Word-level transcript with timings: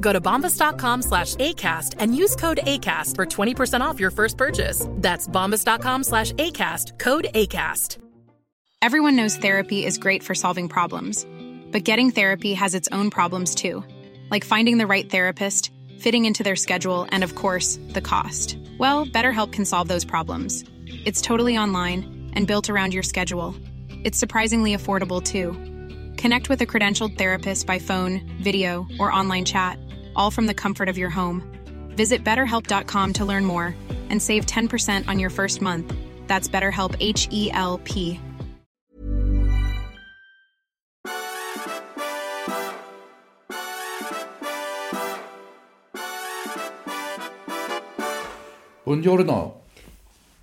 Go 0.00 0.12
to 0.12 0.20
bombas.com 0.20 1.02
slash 1.02 1.36
ACAST 1.36 1.94
and 1.98 2.16
use 2.16 2.34
code 2.36 2.60
ACAST 2.64 3.16
for 3.16 3.26
20% 3.26 3.80
off 3.80 4.00
your 4.00 4.10
first 4.10 4.36
purchase. 4.36 4.86
That's 4.96 5.28
bombas.com 5.28 6.04
slash 6.04 6.32
ACAST, 6.32 6.98
code 6.98 7.28
ACAST. 7.34 7.98
Everyone 8.82 9.14
knows 9.14 9.36
therapy 9.36 9.84
is 9.84 9.98
great 9.98 10.22
for 10.22 10.34
solving 10.34 10.66
problems, 10.66 11.26
but 11.70 11.84
getting 11.84 12.10
therapy 12.10 12.54
has 12.54 12.74
its 12.74 12.88
own 12.92 13.10
problems 13.10 13.54
too, 13.54 13.84
like 14.30 14.42
finding 14.42 14.78
the 14.78 14.86
right 14.86 15.10
therapist, 15.10 15.70
fitting 15.98 16.24
into 16.24 16.42
their 16.42 16.56
schedule, 16.56 17.06
and 17.12 17.22
of 17.22 17.34
course, 17.34 17.78
the 17.90 18.00
cost. 18.00 18.56
Well, 18.78 19.04
BetterHelp 19.04 19.52
can 19.52 19.66
solve 19.66 19.88
those 19.88 20.06
problems. 20.06 20.64
It's 21.04 21.20
totally 21.20 21.58
online 21.58 22.30
and 22.32 22.46
built 22.46 22.70
around 22.70 22.94
your 22.94 23.02
schedule. 23.02 23.54
It's 24.02 24.18
surprisingly 24.18 24.74
affordable 24.74 25.22
too. 25.22 25.52
Connect 26.16 26.48
with 26.48 26.62
a 26.62 26.66
credentialed 26.66 27.18
therapist 27.18 27.66
by 27.66 27.78
phone, 27.78 28.22
video, 28.40 28.86
or 28.98 29.12
online 29.12 29.44
chat, 29.44 29.78
all 30.16 30.30
from 30.30 30.46
the 30.46 30.54
comfort 30.54 30.88
of 30.88 30.98
your 30.98 31.10
home. 31.10 31.42
Visit 31.96 32.24
betterhelp.com 32.24 33.12
to 33.14 33.24
learn 33.24 33.44
more 33.44 33.74
and 34.10 34.20
save 34.20 34.46
10% 34.46 35.08
on 35.08 35.18
your 35.18 35.30
first 35.30 35.62
month. 35.62 35.94
That's 36.26 36.48
BetterHelp 36.48 36.96
H 37.00 37.28
E 37.30 37.50
L 37.52 37.78
P. 37.84 38.20
Buongiorno. 48.90 49.52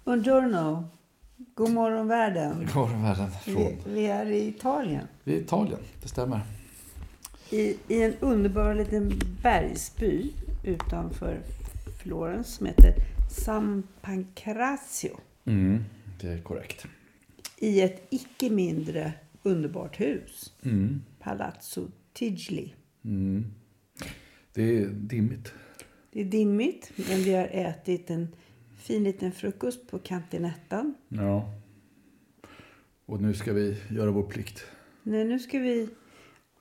Buongiorno. 0.06 0.90
God 1.56 1.70
morgon 1.70 2.08
världen. 2.08 2.66
God 2.74 2.76
morgon 2.76 3.04
världen. 3.04 3.28
Vi, 3.46 3.54
Från... 3.54 3.94
vi 3.94 4.06
är 4.08 4.26
i 4.26 4.48
Italien. 4.48 5.08
Vi 5.24 5.34
är 5.34 5.38
i 5.38 5.42
Italien, 5.42 5.80
det 6.02 6.08
stämmer. 6.08 6.42
I, 7.52 7.78
I 7.88 8.02
en 8.03 8.14
underbar 8.20 8.76
liten 8.76 9.12
bergsby 9.44 10.34
utanför 10.64 11.42
Florens 12.03 12.56
som 12.56 12.66
heter 12.66 12.94
San 13.30 13.84
Pancrazio. 14.02 15.20
Mm, 15.45 15.84
det 16.22 16.28
är 16.28 16.42
korrekt. 16.42 16.86
I 17.58 17.81
ett 17.81 18.08
icke 18.09 18.50
mindre 18.50 19.14
underbart 19.44 20.00
hus. 20.00 20.53
Mm. 20.64 21.02
Palazzo 21.20 21.88
Tigli. 22.14 22.73
Mm. 23.06 23.45
Det 24.53 24.78
är 24.78 24.88
dimmigt. 24.88 25.53
Det 26.12 26.22
är 26.22 26.25
dimmigt, 26.25 26.91
men 26.96 27.18
vi 27.18 27.34
har 27.34 27.47
ätit 27.52 28.09
en 28.09 28.28
fin 28.78 29.03
liten 29.03 29.31
frukost 29.31 29.88
på 29.88 30.00
kantinettan. 30.00 30.94
Ja. 31.08 31.53
Och 33.06 33.22
nu 33.22 33.34
ska 33.34 33.53
vi 33.53 33.78
göra 33.90 34.12
vår 34.12 34.24
plikt. 34.24 34.66
Nej, 35.03 35.25
nu 35.25 35.40
ska 35.40 35.59
vi 35.59 35.90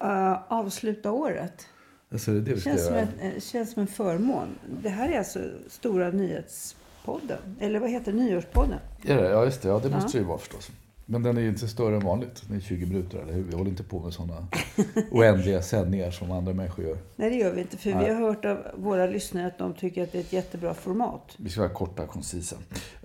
uh, 0.04 0.52
avsluta 0.52 1.12
året. 1.12 1.66
Alltså 2.12 2.30
det 2.30 2.40
det 2.40 2.60
känns 2.60 2.86
som, 2.86 2.94
en, 2.94 3.08
eh, 3.20 3.40
känns 3.40 3.72
som 3.72 3.80
en 3.80 3.86
förmån. 3.86 4.48
Det 4.82 4.88
här 4.88 5.08
är 5.12 5.18
alltså 5.18 5.38
Stora 5.68 6.10
nyhetspodden. 6.10 7.38
Eller 7.60 7.78
vad 7.80 7.90
heter 7.90 8.12
det? 8.12 8.18
Nyårspodden. 8.18 8.78
Är 9.06 9.16
det? 9.22 9.28
Ja, 9.30 9.44
just 9.44 9.62
det. 9.62 9.68
Ja, 9.68 9.78
det 9.82 9.90
måste 9.90 10.06
Ja. 10.06 10.12
det 10.12 10.18
ju 10.18 10.24
vara 10.24 10.38
förstås. 10.38 10.70
Men 11.08 11.22
den 11.22 11.36
är 11.36 11.40
ju 11.40 11.48
inte 11.48 11.68
större 11.68 11.96
än 11.96 12.04
vanligt. 12.04 12.42
Den 12.48 12.56
är 12.56 12.60
20 12.60 12.86
minuter, 12.86 13.18
eller 13.18 13.32
hur? 13.32 13.42
Vi 13.42 13.54
håller 13.56 13.70
inte 13.70 13.82
på 13.82 13.98
med 14.00 14.12
sådana 14.12 14.46
oändliga 15.10 15.62
sändningar 15.62 16.10
som 16.10 16.30
andra 16.30 16.52
människor 16.52 16.84
gör. 16.84 16.98
Nej, 17.16 17.30
det 17.30 17.36
gör 17.36 17.52
vi 17.52 17.60
inte. 17.60 17.76
För 17.76 17.90
Nej. 17.94 18.04
vi 18.04 18.12
har 18.14 18.20
hört 18.20 18.44
av 18.44 18.58
våra 18.76 19.06
lyssnare 19.06 19.46
att 19.46 19.58
de 19.58 19.74
tycker 19.74 20.02
att 20.02 20.12
det 20.12 20.18
är 20.18 20.22
ett 20.22 20.32
jättebra 20.32 20.74
format. 20.74 21.34
Vi 21.38 21.50
ska 21.50 21.60
vara 21.60 21.70
korta 21.72 22.02
och 22.02 22.08
koncisa. 22.08 22.56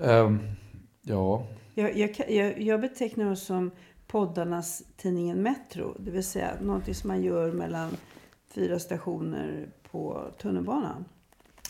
Ehm, 0.04 0.40
ja, 1.02 1.48
Jag, 1.76 1.98
jag, 1.98 2.30
jag, 2.30 2.62
jag 2.62 2.82
betecknar 2.82 3.32
oss 3.32 3.44
som 3.44 3.72
poddarnas 4.12 4.84
tidningen 4.98 5.42
Metro. 5.42 5.96
Det 6.00 6.12
vill 6.12 6.24
säga 6.24 6.52
någonting 6.62 6.96
som 6.96 7.08
man 7.08 7.24
gör 7.24 7.52
mellan 7.52 7.98
fyra 8.48 8.80
stationer 8.80 9.70
på 9.92 10.32
tunnelbanan. 10.42 11.06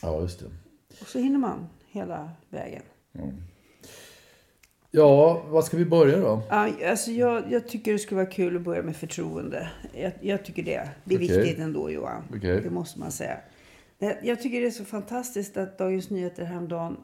ja 0.01 0.21
just 0.21 0.39
det. 0.39 0.45
Och 1.01 1.07
så 1.07 1.19
hinner 1.19 1.39
man 1.39 1.67
hela 1.87 2.31
vägen. 2.49 2.81
Ja, 4.91 5.43
vad 5.49 5.65
ska 5.65 5.77
vi 5.77 5.85
börja 5.85 6.19
då? 6.19 6.41
Ja, 6.49 6.69
alltså 6.89 7.11
jag, 7.11 7.51
jag 7.51 7.67
tycker 7.67 7.91
det 7.93 7.99
skulle 7.99 8.21
vara 8.21 8.31
kul 8.31 8.55
att 8.55 8.61
börja 8.61 8.83
med 8.83 8.95
förtroende. 8.95 9.71
Jag, 9.93 10.11
jag 10.21 10.45
tycker 10.45 10.63
det. 10.63 10.89
Det 11.03 11.15
är 11.15 11.17
Okej. 11.17 11.37
viktigt 11.37 11.59
ändå 11.59 11.89
Johan. 11.89 12.23
Okej. 12.35 12.61
Det 12.61 12.69
måste 12.69 12.99
man 12.99 13.11
säga. 13.11 13.37
Jag 14.21 14.41
tycker 14.41 14.61
det 14.61 14.67
är 14.67 14.71
så 14.71 14.85
fantastiskt 14.85 15.57
att 15.57 15.77
Dagens 15.77 16.09
Nyheter 16.09 16.43
häromdagen, 16.43 16.97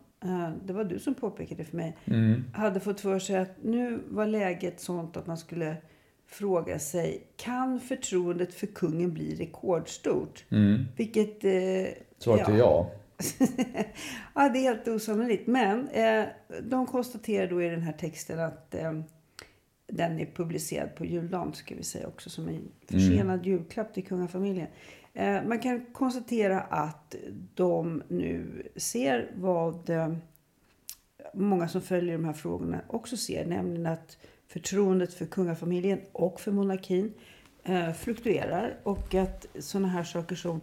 det 0.66 0.74
var 0.74 0.84
du 0.84 1.00
som 1.00 1.14
påpekade 1.14 1.64
för 1.64 1.78
mig, 1.78 1.98
hade 2.54 2.80
fått 2.80 3.00
för 3.00 3.20
sig 3.20 3.38
att 3.38 3.64
nu 3.64 4.00
var 4.10 4.26
läget 4.26 4.80
sånt 4.80 5.18
att 5.18 5.28
man 5.28 5.38
skulle 5.38 5.76
fråga 6.28 6.80
sig, 6.80 7.28
kan 7.36 7.80
förtroendet 7.80 8.54
för 8.54 8.68
kungen 8.68 9.14
bli 9.14 9.36
rekordstort? 9.36 10.46
Vilket... 10.96 11.44
Eh, 11.44 11.52
Svaret 12.18 12.50
är 12.50 12.58
ja. 12.58 12.92
ja, 14.36 14.50
det 14.50 14.60
är 14.60 14.62
helt 14.62 14.88
osannolikt. 14.88 15.48
Men 15.48 15.88
eh, 15.88 16.26
de 16.64 16.86
konstaterar 16.86 17.48
då 17.48 17.62
i 17.62 17.70
den 17.70 17.82
här 17.82 17.94
texten 17.94 18.40
att 18.40 18.76
eh, 18.76 19.02
den 19.88 20.20
är 20.20 20.26
publicerad 20.26 20.96
på 20.96 21.06
juldagen, 21.06 21.54
ska 21.54 21.76
vi 21.76 21.84
säga 21.84 22.08
också, 22.08 22.30
som 22.30 22.48
en 22.48 22.72
försenad 22.90 23.46
julklapp 23.46 23.94
till 23.94 24.06
kungafamiljen. 24.06 24.68
Eh, 25.14 25.44
man 25.44 25.60
kan 25.60 25.86
konstatera 25.86 26.62
att 26.62 27.16
de 27.56 28.04
nu 28.08 28.64
ser 28.76 29.32
vad 29.36 29.90
eh, 29.90 30.14
många 31.34 31.68
som 31.68 31.82
följer 31.82 32.14
de 32.14 32.26
här 32.26 32.34
frågorna 32.34 32.82
också 32.88 33.18
ser, 33.18 33.46
nämligen 33.46 33.86
att 33.86 34.18
förtroendet 34.48 35.14
för 35.14 35.26
kungafamiljen 35.26 36.00
och 36.12 36.40
för 36.40 36.52
monarkin 36.52 37.14
eh, 37.64 37.94
fluktuerar 37.94 38.80
och 38.84 39.16
att 39.16 39.46
sådana 39.60 39.88
här 39.88 40.04
saker 40.04 40.36
som 40.36 40.62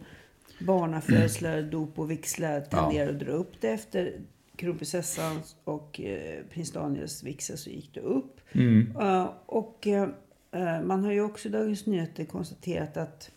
barnafödslar, 0.60 1.62
dop 1.62 1.98
och 1.98 2.10
vigslar 2.10 2.60
tenderar 2.60 3.10
att 3.10 3.18
dra 3.18 3.32
upp 3.32 3.60
det 3.60 3.68
efter 3.68 4.20
kronprinsessans 4.56 5.56
och 5.64 6.00
eh, 6.00 6.44
prins 6.50 6.72
Daniels 6.72 7.22
vigsel 7.22 7.58
så 7.58 7.70
gick 7.70 7.94
det 7.94 8.00
upp. 8.00 8.40
Eh, 9.00 9.30
och 9.46 9.86
eh, 9.86 10.08
eh, 10.52 10.82
man 10.82 11.04
har 11.04 11.12
ju 11.12 11.20
också 11.20 11.48
i 11.48 11.50
Dagens 11.50 11.86
Nyheter 11.86 12.24
konstaterat 12.24 12.96
att, 12.96 13.30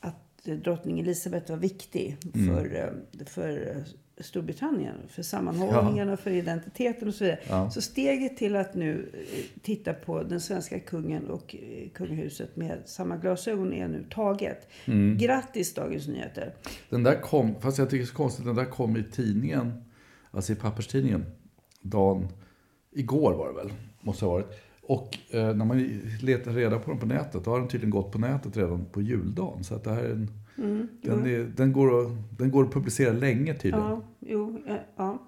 att 0.00 0.44
drottning 0.44 1.00
Elizabeth 1.00 1.50
var 1.50 1.58
viktig 1.58 2.16
för, 2.32 2.74
eh, 2.74 3.26
för 3.26 3.84
Storbritannien. 4.18 4.94
För 5.08 5.22
sammanhållningen 5.22 6.08
och 6.08 6.20
för 6.20 6.30
identiteten 6.30 7.08
och 7.08 7.14
så 7.14 7.24
vidare. 7.24 7.40
Ja. 7.48 7.70
Så 7.70 7.82
steget 7.82 8.36
till 8.36 8.56
att 8.56 8.74
nu 8.74 9.08
titta 9.62 9.92
på 9.92 10.22
den 10.22 10.40
svenska 10.40 10.80
kungen 10.80 11.30
och 11.30 11.56
kungahuset 11.94 12.56
med 12.56 12.78
samma 12.84 13.16
glasögon 13.16 13.72
är 13.72 13.88
nu 13.88 14.04
taget. 14.10 14.68
Grattis 15.18 15.74
Dagens 15.74 16.08
Nyheter! 16.08 16.54
Den 16.90 17.02
där 17.02 17.20
kom, 17.20 17.60
fast 17.60 17.78
jag 17.78 17.90
tycker 17.90 17.98
det 17.98 18.04
är 18.04 18.06
så 18.06 18.14
konstigt, 18.14 18.44
den 18.44 18.56
där 18.56 18.64
kom 18.64 18.96
i 18.96 19.04
tidningen, 19.04 19.84
alltså 20.32 20.52
i 20.52 20.56
papperstidningen, 20.56 21.24
dagen, 21.82 22.28
igår 22.90 23.32
var 23.34 23.48
det 23.48 23.54
väl, 23.54 23.72
måste 24.00 24.24
ha 24.24 24.32
varit. 24.32 24.46
Och 24.82 25.18
eh, 25.30 25.54
när 25.54 25.64
man 25.64 25.78
letar 26.22 26.52
reda 26.52 26.78
på 26.78 26.90
den 26.90 27.00
på 27.00 27.06
nätet, 27.06 27.44
då 27.44 27.50
har 27.50 27.58
den 27.58 27.68
tydligen 27.68 27.90
gått 27.90 28.12
på 28.12 28.18
nätet 28.18 28.56
redan 28.56 28.84
på 28.84 29.02
juldagen. 29.02 29.64
Så 29.64 29.74
att 29.74 29.84
det 29.84 29.90
här 29.90 30.04
är 30.04 30.10
en, 30.10 30.30
den, 31.02 31.26
är, 31.26 31.52
den, 31.56 31.72
går 31.72 32.00
att, 32.02 32.38
den 32.38 32.50
går 32.50 32.64
att 32.64 32.72
publicera 32.72 33.12
länge 33.12 33.54
tydligen. 33.54 33.86
Ja, 33.86 34.02
jo, 34.20 34.58
eh, 34.66 34.74
ja. 34.96 35.18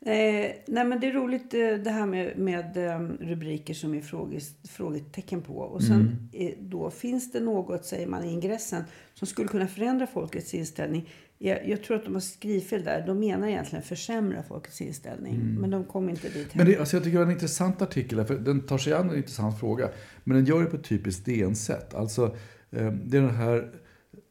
Eh, 0.00 0.50
nej 0.66 0.84
men 0.84 1.00
det 1.00 1.06
är 1.06 1.12
roligt 1.12 1.54
eh, 1.54 1.60
det 1.84 1.90
här 1.90 2.06
med, 2.06 2.38
med 2.38 2.76
eh, 2.76 3.00
rubriker 3.20 3.74
som 3.74 3.94
är 3.94 4.00
fråges, 4.00 4.54
frågetecken 4.68 5.42
på. 5.42 5.52
Och 5.54 5.82
sen 5.82 5.96
Mm. 5.96 6.28
eh, 6.32 6.52
då 6.60 6.90
finns 6.90 7.32
det 7.32 7.40
något, 7.40 7.84
säger 7.84 8.06
man 8.06 8.24
i 8.24 8.32
ingressen, 8.32 8.82
som 9.14 9.26
skulle 9.26 9.48
kunna 9.48 9.66
förändra 9.66 10.06
folkets 10.06 10.54
inställning. 10.54 11.08
Jag, 11.38 11.68
jag 11.68 11.82
tror 11.82 11.96
att 11.96 12.04
de 12.04 12.14
har 12.14 12.20
skrivfel 12.20 12.84
där. 12.84 13.06
De 13.06 13.20
menar 13.20 13.48
egentligen 13.48 13.82
försämra 13.82 14.42
folkets 14.42 14.80
inställning. 14.80 15.54
Men 15.60 15.70
de 15.70 15.84
kom 15.84 16.08
inte 16.08 16.28
dit. 16.28 16.36
Mm. 16.36 16.48
Men 16.54 16.66
det, 16.66 16.78
alltså 16.78 16.96
jag 16.96 17.04
tycker 17.04 17.18
det 17.18 17.24
var 17.24 17.30
en 17.30 17.36
intressant 17.36 17.82
artikel, 17.82 18.24
för 18.24 18.34
den 18.34 18.60
tar 18.60 18.78
sig 18.78 18.92
an 18.92 19.10
en 19.10 19.16
intressant 19.16 19.60
fråga. 19.60 19.90
Men 20.24 20.36
den 20.36 20.44
gör 20.46 20.62
det 20.62 20.66
på 20.66 20.76
ett 20.76 20.84
typiskt 20.84 21.24
DN-sätt. 21.24 21.94
Alltså, 21.94 22.36
eh, 22.70 22.92
det 22.92 23.18
är 23.18 23.22
den 23.22 23.34
här 23.34 23.72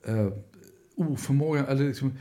eh, 0.07 0.33
oförmågan, 0.95 1.65
eller 1.65 1.87
liksom, 1.87 2.13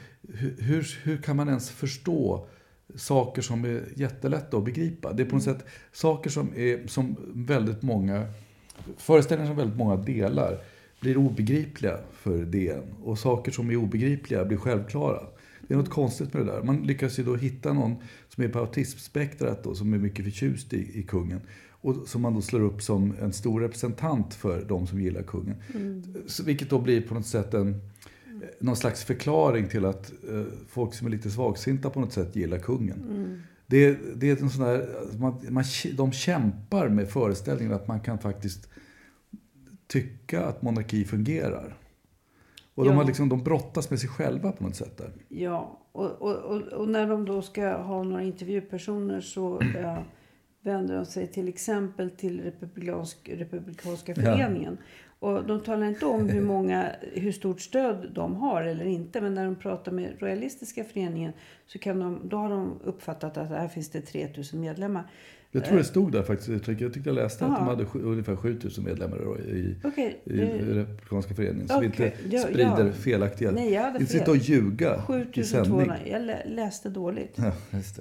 hur, 0.59 0.99
hur, 1.03 1.23
kan 1.23 1.37
man 1.37 1.49
ens 1.49 1.71
förstå 1.71 2.47
saker 2.95 3.43
som 3.43 3.65
är 3.65 3.83
jättelätta 3.97 4.57
att 4.57 4.65
begripa? 4.65 5.13
Det 5.13 5.23
är 5.23 5.27
på 5.27 5.35
något 5.35 5.45
sätt 5.45 5.67
saker 5.93 6.31
som, 6.31 6.53
är, 6.57 6.87
som 6.87 7.17
väldigt 7.35 7.83
många, 7.83 8.27
föreställningar 8.97 9.51
som 9.51 9.57
väldigt 9.57 9.79
många 9.79 9.97
delar 9.97 10.61
blir 11.05 11.17
obegripliga 11.17 11.99
för 12.13 12.45
DN. 12.45 12.83
Och 13.03 13.19
saker 13.19 13.53
som 13.53 13.71
är 13.71 13.77
obegripliga 13.77 14.45
blir 14.45 14.59
självklara. 14.59 15.21
Det 15.69 15.75
är 15.75 15.79
något 15.79 15.91
konstigt 15.91 16.35
med 16.35 16.47
det 16.47 16.53
där. 16.53 16.63
Man 16.63 16.83
lyckas 16.83 17.19
ju 17.19 17.23
då 17.23 17.37
hitta 17.37 17.73
någon 17.73 17.95
som 18.29 18.45
är 18.45 18.49
på 18.49 18.59
autismspektrat 18.59 19.65
då, 19.65 19.75
som 19.75 19.95
är 19.95 19.99
mycket 19.99 20.25
förtjust 20.25 20.73
i, 20.73 20.99
i 20.99 21.03
kungen. 21.03 21.41
Och 21.71 21.97
som 22.07 22.23
man 22.23 22.35
då 22.35 22.41
slår 22.41 22.61
upp 22.61 22.83
som 22.83 23.15
en 23.21 23.33
stor 23.33 23.61
representant 23.61 24.35
för 24.35 24.65
de 24.65 24.87
som 24.87 25.01
gillar 25.01 25.23
kungen. 25.23 25.57
Så, 26.27 26.45
vilket 26.45 26.71
då 26.71 26.79
blir 26.79 27.01
på 27.01 27.15
något 27.15 27.27
sätt 27.27 27.55
en, 27.55 27.81
någon 28.61 28.77
slags 28.77 29.05
förklaring 29.05 29.69
till 29.69 29.85
att 29.85 30.13
eh, 30.31 30.45
folk 30.69 30.95
som 30.95 31.07
är 31.07 31.11
lite 31.11 31.31
svagsinta 31.31 31.91
på 31.91 32.01
något 32.01 32.13
sätt 32.13 32.37
gillar 32.37 32.59
kungen. 32.59 33.43
Det, 33.67 33.99
det 34.17 34.31
är 34.31 34.43
en 34.43 34.51
sån 34.51 34.65
där, 34.65 34.89
man, 35.19 35.41
man, 35.49 35.65
de 35.95 36.13
kämpar 36.13 36.89
med 36.89 37.09
föreställningen 37.09 37.75
att 37.75 37.89
man 37.89 38.01
kan 38.01 38.19
faktiskt 38.19 38.69
tycka 39.99 40.45
att 40.45 40.63
monarki 40.63 41.05
fungerar. 41.05 41.77
Och 42.75 42.85
de, 42.85 42.91
Ja. 42.91 42.97
har 42.97 43.05
liksom, 43.05 43.29
de 43.29 43.43
brottas 43.45 43.91
med 43.91 43.99
sig 44.01 44.09
själva 44.09 44.53
på 44.53 44.65
något 44.65 44.77
sätt 44.77 44.97
där. 44.99 45.13
Ja, 45.29 45.79
och, 45.93 46.11
och, 46.23 46.37
och, 46.37 46.63
och 46.63 46.89
när 46.89 47.07
de 47.09 47.25
då 47.25 47.43
ska 47.43 47.77
ha 47.77 48.03
några 48.03 48.23
intervjupersoner 48.23 49.21
så 49.21 49.61
eh, 49.79 49.99
vänder 50.61 50.97
de 50.97 51.07
sig 51.07 51.27
till 51.27 51.49
exempel 51.49 52.11
till 52.11 52.41
Republikansk, 52.43 53.29
Republikanska 53.33 54.13
Ja. 54.17 54.23
föreningen. 54.23 54.79
Och 55.19 55.47
de 55.47 55.61
talar 55.61 55.87
inte 55.87 56.07
om 56.07 56.29
hur, 56.29 56.41
många, 56.55 56.91
hur 57.13 57.33
stort 57.33 57.61
stöd 57.61 58.11
de 58.15 58.35
har 58.37 58.63
eller 58.63 58.85
inte. 58.85 59.21
Men 59.21 59.35
när 59.35 59.45
de 59.45 59.57
pratar 59.57 59.93
med 59.93 60.15
Royalistiska 60.21 60.85
föreningen 60.85 61.33
så 61.67 61.79
kan 61.79 61.99
de, 61.99 62.21
då 62.29 62.37
har 62.37 62.51
de 62.51 62.81
uppfattat 62.85 63.37
att 63.37 63.49
här 63.49 63.69
finns 63.69 63.91
det 63.91 64.01
3000 64.01 64.61
medlemmar. 64.61 65.11
Jag 65.55 65.65
tror 65.65 65.79
det 65.79 65.85
stod 65.85 66.13
där 66.13 66.23
faktiskt. 66.23 66.49
Jag 66.49 66.79
tyckte 66.93 67.09
jag 67.09 67.15
läste 67.15 67.45
att 67.45 67.51
de 67.51 67.57
Aha. 67.57 67.71
hade 67.71 67.87
sju, 67.87 68.03
ungefär 68.03 68.37
7000 68.37 68.85
medlemmar 68.85 69.41
i, 69.41 69.77
Okej, 69.85 70.21
i 70.25 70.41
Republikanska 70.41 71.35
föreningen. 71.35 71.69
Så 71.69 71.81
vi 71.81 71.87
inte 71.87 72.13
ja, 72.31 72.41
sprider 72.41 72.87
ja. 72.87 72.93
felaktiga... 72.93 73.51
Nej, 73.51 73.73
jag 73.73 73.83
hade 73.83 73.99
inte 73.99 74.13
fel. 74.13 74.21
sitta 74.21 74.31
och 74.31 74.37
ljuga 74.37 74.95
i 75.33 75.45
sändning. 75.45 75.79
7200. 75.79 75.97
Jag 76.07 76.23
lä, 76.23 76.43
läste 76.47 76.89
dåligt. 76.89 77.37
Ja. 77.37 77.53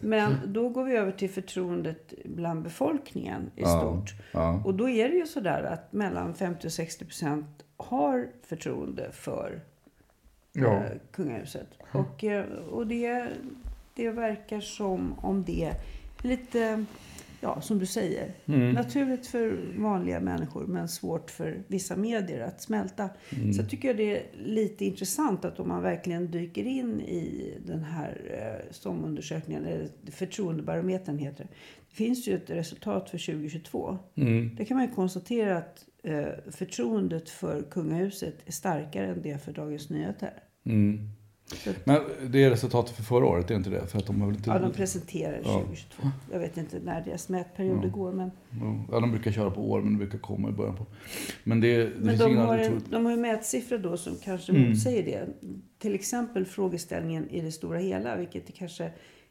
Men 0.01 0.33
då 0.47 0.69
går 0.69 0.83
vi 0.83 0.95
över 0.95 1.11
till 1.11 1.29
förtroendet 1.29 2.13
bland 2.25 2.63
befolkningen 2.63 3.51
i 3.55 3.63
stort. 3.65 4.13
Och 4.65 4.73
då 4.73 4.89
är 4.89 5.09
det 5.09 5.15
ju 5.15 5.25
sådär 5.25 5.63
att 5.63 5.93
mellan 5.93 6.33
50 6.33 6.67
och 6.67 6.73
60 6.73 7.05
procent 7.05 7.45
har 7.77 8.27
förtroende 8.43 9.09
för 9.11 9.59
eh, 10.55 10.81
kungahuset. 11.11 11.67
Och, 11.91 12.23
eh, 12.23 12.45
och 12.69 12.87
det, 12.87 13.27
det 13.95 14.09
verkar 14.09 14.59
som 14.59 15.19
om 15.19 15.43
det 15.43 15.73
lite, 16.23 16.85
ja 17.43 17.61
som 17.61 17.79
du 17.79 17.85
säger, 17.85 18.31
Mm. 18.45 18.71
naturligt 18.73 19.27
för 19.27 19.57
vanliga 19.77 20.19
människor 20.19 20.65
men 20.65 20.87
svårt 20.87 21.31
för 21.31 21.63
vissa 21.67 21.95
medier 21.95 22.41
att 22.47 22.61
smälta. 22.61 23.09
Mm. 23.29 23.53
Så 23.53 23.61
jag 23.61 23.69
tycker 23.69 23.93
det 23.93 24.17
är 24.17 24.23
lite 24.43 24.85
intressant 24.85 25.45
att 25.45 25.59
om 25.59 25.67
man 25.67 25.81
verkligen 25.81 26.31
dyker 26.31 26.63
in 26.63 27.01
i 27.01 27.53
den 27.65 27.83
här 27.83 28.17
eh, 28.31 28.71
SOM-undersökningen, 28.71 29.65
eller 29.65 29.87
förtroendebarometern 30.11 31.17
heter 31.17 31.43
det. 31.43 31.49
Det 31.89 31.95
finns 31.95 32.27
ju 32.27 32.35
ett 32.35 32.49
resultat 32.49 33.09
för 33.09 33.17
2022. 33.17 33.97
Mm. 34.15 34.55
Där 34.55 34.65
kan 34.65 34.77
man 34.77 34.85
ju 34.85 34.91
konstatera 34.93 35.57
att 35.57 35.85
eh, 36.03 36.25
förtroendet 36.51 37.29
för 37.29 37.61
kungahuset 37.61 38.35
är 38.45 38.51
starkare 38.51 39.07
än 39.07 39.21
det 39.21 39.43
för 39.43 39.51
Dagens 39.53 39.89
Nyheter. 39.89 40.33
Mm. 40.65 41.09
Men 41.83 42.01
det 42.27 42.43
är 42.43 42.49
resultatet 42.49 42.95
för 42.95 43.03
förra 43.03 43.25
året, 43.25 43.51
är 43.51 43.55
inte 43.55 43.69
det? 43.69 43.87
För 43.87 43.97
att 43.97 44.05
de 44.07 44.21
har 44.21 44.27
väl 44.27 44.35
inte... 44.35 44.49
Ja, 44.49 44.59
de 44.59 44.71
presenterar 44.71 45.41
Ja. 45.43 45.53
2022. 45.59 46.07
Jag 46.31 46.39
vet 46.39 46.57
inte 46.57 46.79
när 46.79 47.01
deras 47.01 47.29
mätperioder 47.29 47.89
går. 47.89 48.11
Men, 48.11 48.31
Ja, 48.91 48.99
de 48.99 49.11
brukar 49.11 49.31
köra 49.31 49.51
på 49.51 49.71
år, 49.71 49.81
men 49.81 49.93
det 49.93 49.99
brukar 49.99 50.17
komma 50.17 50.49
i 50.49 50.51
början 50.51 50.75
på. 50.75 50.85
Men 51.43 51.61
det, 51.61 51.77
det 51.83 51.91
men 51.99 52.17
de, 52.17 52.37
har 52.37 52.57
en, 52.57 52.81
de 52.89 53.05
har 53.05 53.11
ju 53.11 53.17
mätsiffror 53.17 53.77
då 53.77 53.97
som 53.97 54.15
kanske 54.23 54.51
Mm. 54.51 54.69
motsäger 54.69 55.03
det. 55.03 55.27
Till 55.79 55.95
exempel 55.95 56.45
frågeställningen 56.45 57.29
i 57.29 57.41
det 57.41 57.51
stora 57.51 57.79
hela, 57.79 58.15
vilket 58.15 58.47
det 58.47 58.53
kanske 58.53 58.83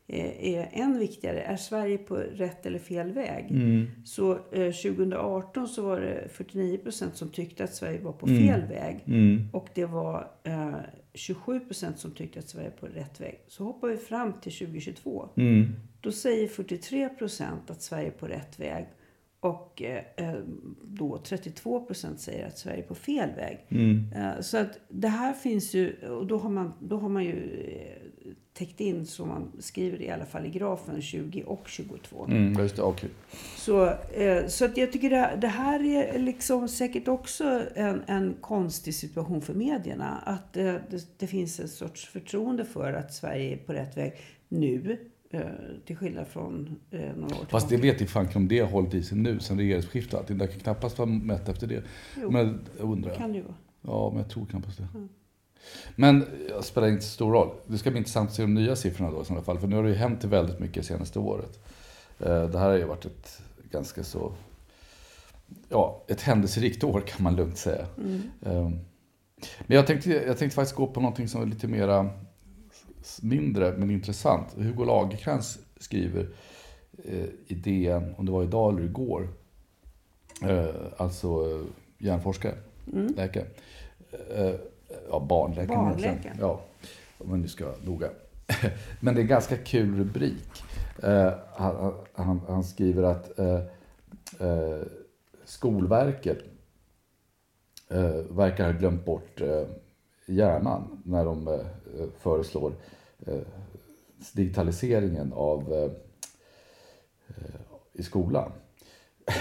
är, 0.07 0.45
är 0.57 0.69
än 0.73 0.99
viktigare. 0.99 1.41
Är 1.41 1.57
Sverige 1.57 1.99
på 1.99 2.15
rätt 2.17 2.67
eller 2.67 2.79
fel 2.79 3.13
väg? 3.13 3.47
Mm. 3.51 3.87
Så 4.05 4.33
eh, 4.33 4.73
2018 4.73 5.69
så 5.69 5.83
var 5.83 6.01
det 6.01 6.29
49 6.33 6.79
procent 6.79 7.17
som 7.17 7.29
tyckte 7.29 7.65
att 7.65 7.75
Sverige 7.75 8.01
var 8.01 8.13
på 8.13 8.27
Mm. 8.27 8.47
fel 8.49 8.69
väg. 8.69 9.05
Mm. 9.07 9.49
Och 9.53 9.69
det 9.75 9.85
var 9.85 10.31
eh, 10.45 10.69
27 11.15 11.61
procent 11.61 11.99
som 11.99 12.11
tyckte 12.11 12.39
att 12.39 12.49
Sverige 12.49 12.67
är 12.67 12.71
på 12.71 12.87
rätt 12.87 13.21
väg. 13.21 13.41
Så 13.49 13.65
hoppar 13.65 13.89
vi 13.89 13.97
fram 13.97 14.33
till 14.41 14.53
2022. 14.53 15.29
Mm. 15.37 15.73
Då 16.01 16.13
säger 16.13 16.49
43 16.49 17.09
procent 17.09 17.71
att 17.71 17.83
Sverige 17.83 18.07
är 18.07 18.11
på 18.11 18.27
rätt 18.27 18.61
väg. 18.61 18.87
Och 19.41 19.83
eh, 19.83 20.05
eh, 20.17 20.41
då 20.83 21.19
32 21.19 21.81
procent 21.81 22.21
säger 22.21 22.47
att 22.47 22.59
Sverige 22.59 22.83
är 22.83 22.87
på 22.87 22.95
fel 22.95 23.31
väg. 23.37 23.67
Mm. 23.69 24.13
Eh, 24.17 24.41
så 24.41 24.59
att 24.59 24.79
det 24.89 25.09
här 25.09 25.33
finns 25.33 25.75
ju, 25.75 26.09
och 26.09 26.27
då 26.27 26.39
har 26.39 26.51
man, 26.51 26.73
då 26.81 26.97
har 26.97 27.09
man 27.09 27.25
ju 27.25 27.61
täckt 28.55 28.81
in, 28.81 29.07
som 29.07 29.29
man 29.29 29.53
skriver 29.59 30.03
i 30.03 30.11
alla 30.11 30.27
fall 30.27 30.47
i 30.47 30.51
grafen, 30.51 31.03
20 31.03 31.43
och 31.43 31.69
22. 31.69 32.27
Mm. 32.27 32.59
Just 32.59 32.77
det, 32.77 32.83
okej. 32.83 33.11
Så, 33.57 33.87
eh, 34.15 34.47
så 34.47 34.65
att 34.65 34.77
jag 34.77 34.93
tycker 34.93 35.11
det, 35.11 35.39
det 35.41 35.49
här 35.49 35.85
är 35.85 36.19
liksom 36.19 36.69
säkert 36.69 37.09
också 37.09 37.63
en, 37.75 38.03
en 38.07 38.35
konstig 38.41 38.95
situation 38.95 39.43
för 39.43 39.55
medierna. 39.55 40.19
Att 40.27 40.57
eh, 40.57 40.65
det, 40.65 41.19
det 41.19 41.27
finns 41.27 41.61
en 41.61 41.69
sorts 41.69 42.07
förtroende 42.07 42.65
för 42.65 42.93
att 42.93 43.15
Sverige 43.15 43.53
är 43.53 43.57
på 43.57 43.73
rätt 43.73 43.97
väg 43.97 44.13
nu. 44.49 44.99
Eh, 45.31 45.41
till 45.87 45.97
skillnad 45.97 46.27
från 46.27 46.77
några 47.17 47.37
år 47.37 47.47
Fast 47.51 47.69
det 47.69 47.77
tillbaka. 47.77 47.93
vet 47.93 48.01
inte 48.01 48.13
fan 48.13 48.29
om 48.35 48.49
det 48.49 48.59
har 48.59 48.69
hållit 48.69 48.95
i 48.95 49.03
sig 49.03 49.19
nu 49.19 49.41
sen 49.41 49.59
regeringsskiftet. 49.59 50.27
Det 50.29 50.39
kan 50.39 50.49
knappast 50.61 50.99
vara 50.99 51.09
mätt 51.09 51.49
efter 51.49 51.67
det. 51.67 51.83
Jo. 52.21 52.31
Men 52.31 52.61
jag 52.79 52.91
undrar. 52.91 53.15
kan 53.15 53.33
det 53.33 53.39
ju 53.39 53.45
vara. 53.45 53.55
Ja, 53.83 54.11
men 54.11 54.23
jag 54.23 54.31
tror 54.31 54.47
knappast 54.47 54.79
det. 54.79 54.89
Men 55.97 56.21
det 56.49 56.63
spelar 56.63 56.89
inte 56.89 57.03
så 57.05 57.11
stor 57.11 57.33
roll. 57.33 57.51
Det 57.67 57.79
ska 57.79 57.91
bli 57.91 57.99
intressant 57.99 58.29
att 58.31 58.37
se 58.37 58.43
de 58.43 58.55
nya 58.55 58.77
siffrorna 58.77 59.11
då 59.11 59.23
i 59.23 59.25
sådana 59.25 59.45
fall. 59.45 59.59
För 59.59 59.67
nu 59.67 59.77
har 59.77 59.83
det 59.83 59.89
ju 59.89 59.95
hänt 59.95 60.25
väldigt 60.25 60.59
mycket 60.59 60.87
senaste 60.87 61.19
året. 61.19 61.59
Eh, 62.19 62.43
Det 62.49 62.59
här 62.59 62.69
har 62.71 62.77
ju 62.77 62.85
varit 62.85 63.05
ett 63.05 63.43
ganska 63.71 64.05
så... 64.05 64.33
Ja, 65.69 66.03
ett 66.09 66.21
händelserikt 66.21 66.85
år 66.85 67.01
kan 67.01 67.23
man 67.23 67.37
lugnt 67.37 67.59
säga. 67.59 67.87
Eh, 68.43 68.71
Men 69.67 69.77
jag 69.77 69.87
tänkte, 69.87 70.11
jag 70.11 70.39
tänkte 70.39 70.55
faktiskt 70.55 70.77
gå 70.77 70.87
på 70.87 71.01
någonting 71.01 71.29
som 71.29 71.43
är 71.43 71.47
lite 71.47 71.69
mera 71.69 72.11
mindre 73.23 73.73
men 73.77 73.91
intressant. 73.91 74.55
Hugo 74.57 74.85
Lagercrantz 74.85 75.59
skriver 75.81 76.29
eh, 77.05 77.25
i 77.47 77.55
DN, 77.55 78.15
om 78.19 78.27
det 78.27 78.33
var 78.33 78.43
idag 78.43 78.73
eller 78.75 78.85
igår, 78.85 79.29
eh, 80.43 80.67
alltså 80.97 81.63
hjärnforskare, 81.99 82.55
läkare. 83.17 83.47
Ja, 85.11 85.21
barnläkare. 85.21 85.77
Barnläkare. 85.77 86.37
Ja, 86.41 86.61
om 87.19 87.31
man 87.31 87.41
nu 87.41 87.49
ska 87.49 87.65
vara 87.65 87.77
noga. 87.85 88.11
Men 89.01 89.15
det 89.15 89.21
är 89.21 89.23
en 89.23 89.29
ganska 89.29 89.57
kul 89.57 89.99
rubrik. 89.99 90.63
Eh, 91.03 91.33
han, 91.55 91.95
han, 92.13 92.41
han 92.49 92.65
skriver 92.65 93.03
att 93.03 93.39
eh, 93.39 93.61
eh, 94.41 94.83
Skolverket 95.45 96.39
eh, 97.89 98.15
verkar 98.31 98.65
ha 98.65 98.79
glömt 98.79 99.05
bort 99.05 99.41
eh, 99.41 99.65
hjärnan 100.27 101.03
när 101.05 101.25
de 101.25 101.49
eh, 101.49 101.61
föreslår 102.19 102.75
digitaliseringen 104.33 105.33
av 105.33 105.91
i 107.93 108.03
skolan. 108.03 108.53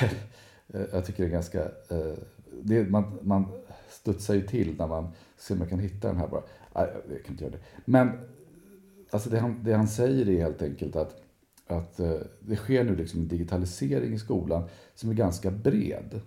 Jag 0.92 1.06
tycker 1.06 1.24
det 1.24 1.30
är 1.30 1.34
ganska... 1.34 1.72
Det, 2.62 2.90
man, 2.90 3.20
man 3.22 3.46
studsar 3.90 4.34
ju 4.34 4.48
till 4.48 4.76
när 4.78 4.88
man 4.88 5.12
ser 5.42 5.56
om 5.56 5.60
man 5.60 5.68
kan 5.68 5.80
hitta 5.80 6.08
den 6.08 6.18
här 6.18 6.28
bara. 6.28 6.44
Nej, 6.76 6.88
jag 7.10 7.24
kan 7.24 7.34
inte 7.34 7.44
göra 7.44 7.54
det. 7.54 7.82
Men 7.86 8.12
alltså 9.10 9.30
det, 9.30 9.40
han, 9.40 9.64
det 9.64 9.74
han 9.74 9.88
säger 9.88 10.30
är 10.30 10.42
helt 10.42 10.62
enkelt 10.62 10.96
att, 10.96 11.22
att 11.68 12.00
eh, 12.00 12.14
det 12.40 12.56
sker 12.56 12.84
nu 12.84 12.96
liksom 12.96 13.20
en 13.20 13.28
digitalisering 13.28 14.14
i 14.14 14.20
skolan 14.20 14.64
som 14.96 15.10
är 15.10 15.14
ganska 15.14 15.52
bred. 15.52 16.22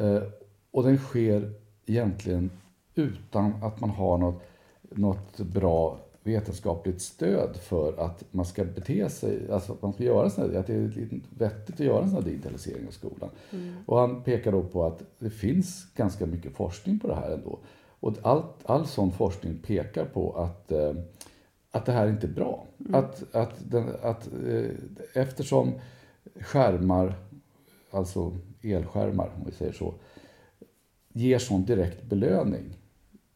Eh, 0.00 0.22
och 0.70 0.82
den 0.82 0.98
sker 0.98 1.52
egentligen 1.86 2.50
utan 2.94 3.62
att 3.62 3.80
man 3.80 3.90
har 3.90 4.18
något, 4.18 4.42
något 4.82 5.38
bra 5.38 5.98
vetenskapligt 6.22 7.00
stöd 7.00 7.56
för 7.56 7.98
att 7.98 8.24
man 8.30 8.44
ska 8.44 8.64
bete 8.64 9.10
sig, 9.10 9.50
alltså 9.50 9.72
att 9.72 9.82
man 9.82 9.92
ska 9.92 10.04
göra 10.04 10.30
såna, 10.30 10.58
att 10.58 10.66
det 10.66 10.74
är 10.74 11.20
vettigt 11.38 11.74
att 11.74 11.86
göra 11.86 12.02
en 12.02 12.08
sån 12.08 12.22
här 12.22 12.30
digitalisering 12.30 12.86
av 12.86 12.90
skolan. 12.90 13.30
Mm. 13.50 13.74
Och 13.86 13.98
han 13.98 14.22
pekar 14.22 14.52
då 14.52 14.62
på 14.62 14.86
att 14.86 15.02
det 15.18 15.30
finns 15.30 15.86
ganska 15.96 16.26
mycket 16.26 16.56
forskning 16.56 16.98
på 16.98 17.08
det 17.08 17.14
här 17.14 17.30
ändå. 17.30 17.58
Och 18.04 18.14
allt, 18.22 18.46
all 18.64 18.86
sån 18.86 19.12
forskning 19.12 19.58
pekar 19.58 20.04
på 20.04 20.32
att, 20.32 20.72
eh, 20.72 20.94
att 21.70 21.86
det 21.86 21.92
här 21.92 22.08
inte 22.08 22.26
är 22.26 22.30
bra. 22.30 22.66
Mm. 22.80 22.94
Att, 22.94 23.34
att, 23.34 23.70
den, 23.70 23.88
att 24.02 24.28
eh, 24.46 24.70
eftersom 25.14 25.72
skärmar, 26.40 27.14
alltså 27.90 28.32
elskärmar 28.62 29.30
om 29.36 29.44
vi 29.46 29.52
säger 29.52 29.72
så, 29.72 29.94
ger 31.12 31.38
sån 31.38 31.64
direkt 31.64 32.02
belöning 32.02 32.64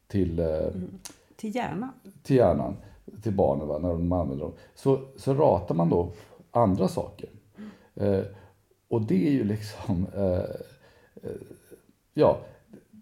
till, 0.07 0.39
eh, 0.39 0.47
mm. 0.47 0.99
till 1.35 1.55
hjärnan. 1.55 1.91
Till 2.23 2.35
hjärnan, 2.35 2.75
till 3.23 3.33
barnen 3.33 3.67
va, 3.67 3.77
när 3.77 3.89
de 3.89 4.11
använder 4.11 4.45
dem. 4.45 4.53
Så, 4.75 5.07
så 5.17 5.33
ratar 5.33 5.75
man 5.75 5.89
då 5.89 6.11
andra 6.51 6.87
saker. 6.87 7.29
Eh, 7.95 8.23
och 8.87 9.01
det 9.01 9.27
är 9.27 9.31
ju 9.31 9.43
liksom, 9.43 10.07
eh, 10.15 10.55
eh, 11.23 11.41
ja, 12.13 12.39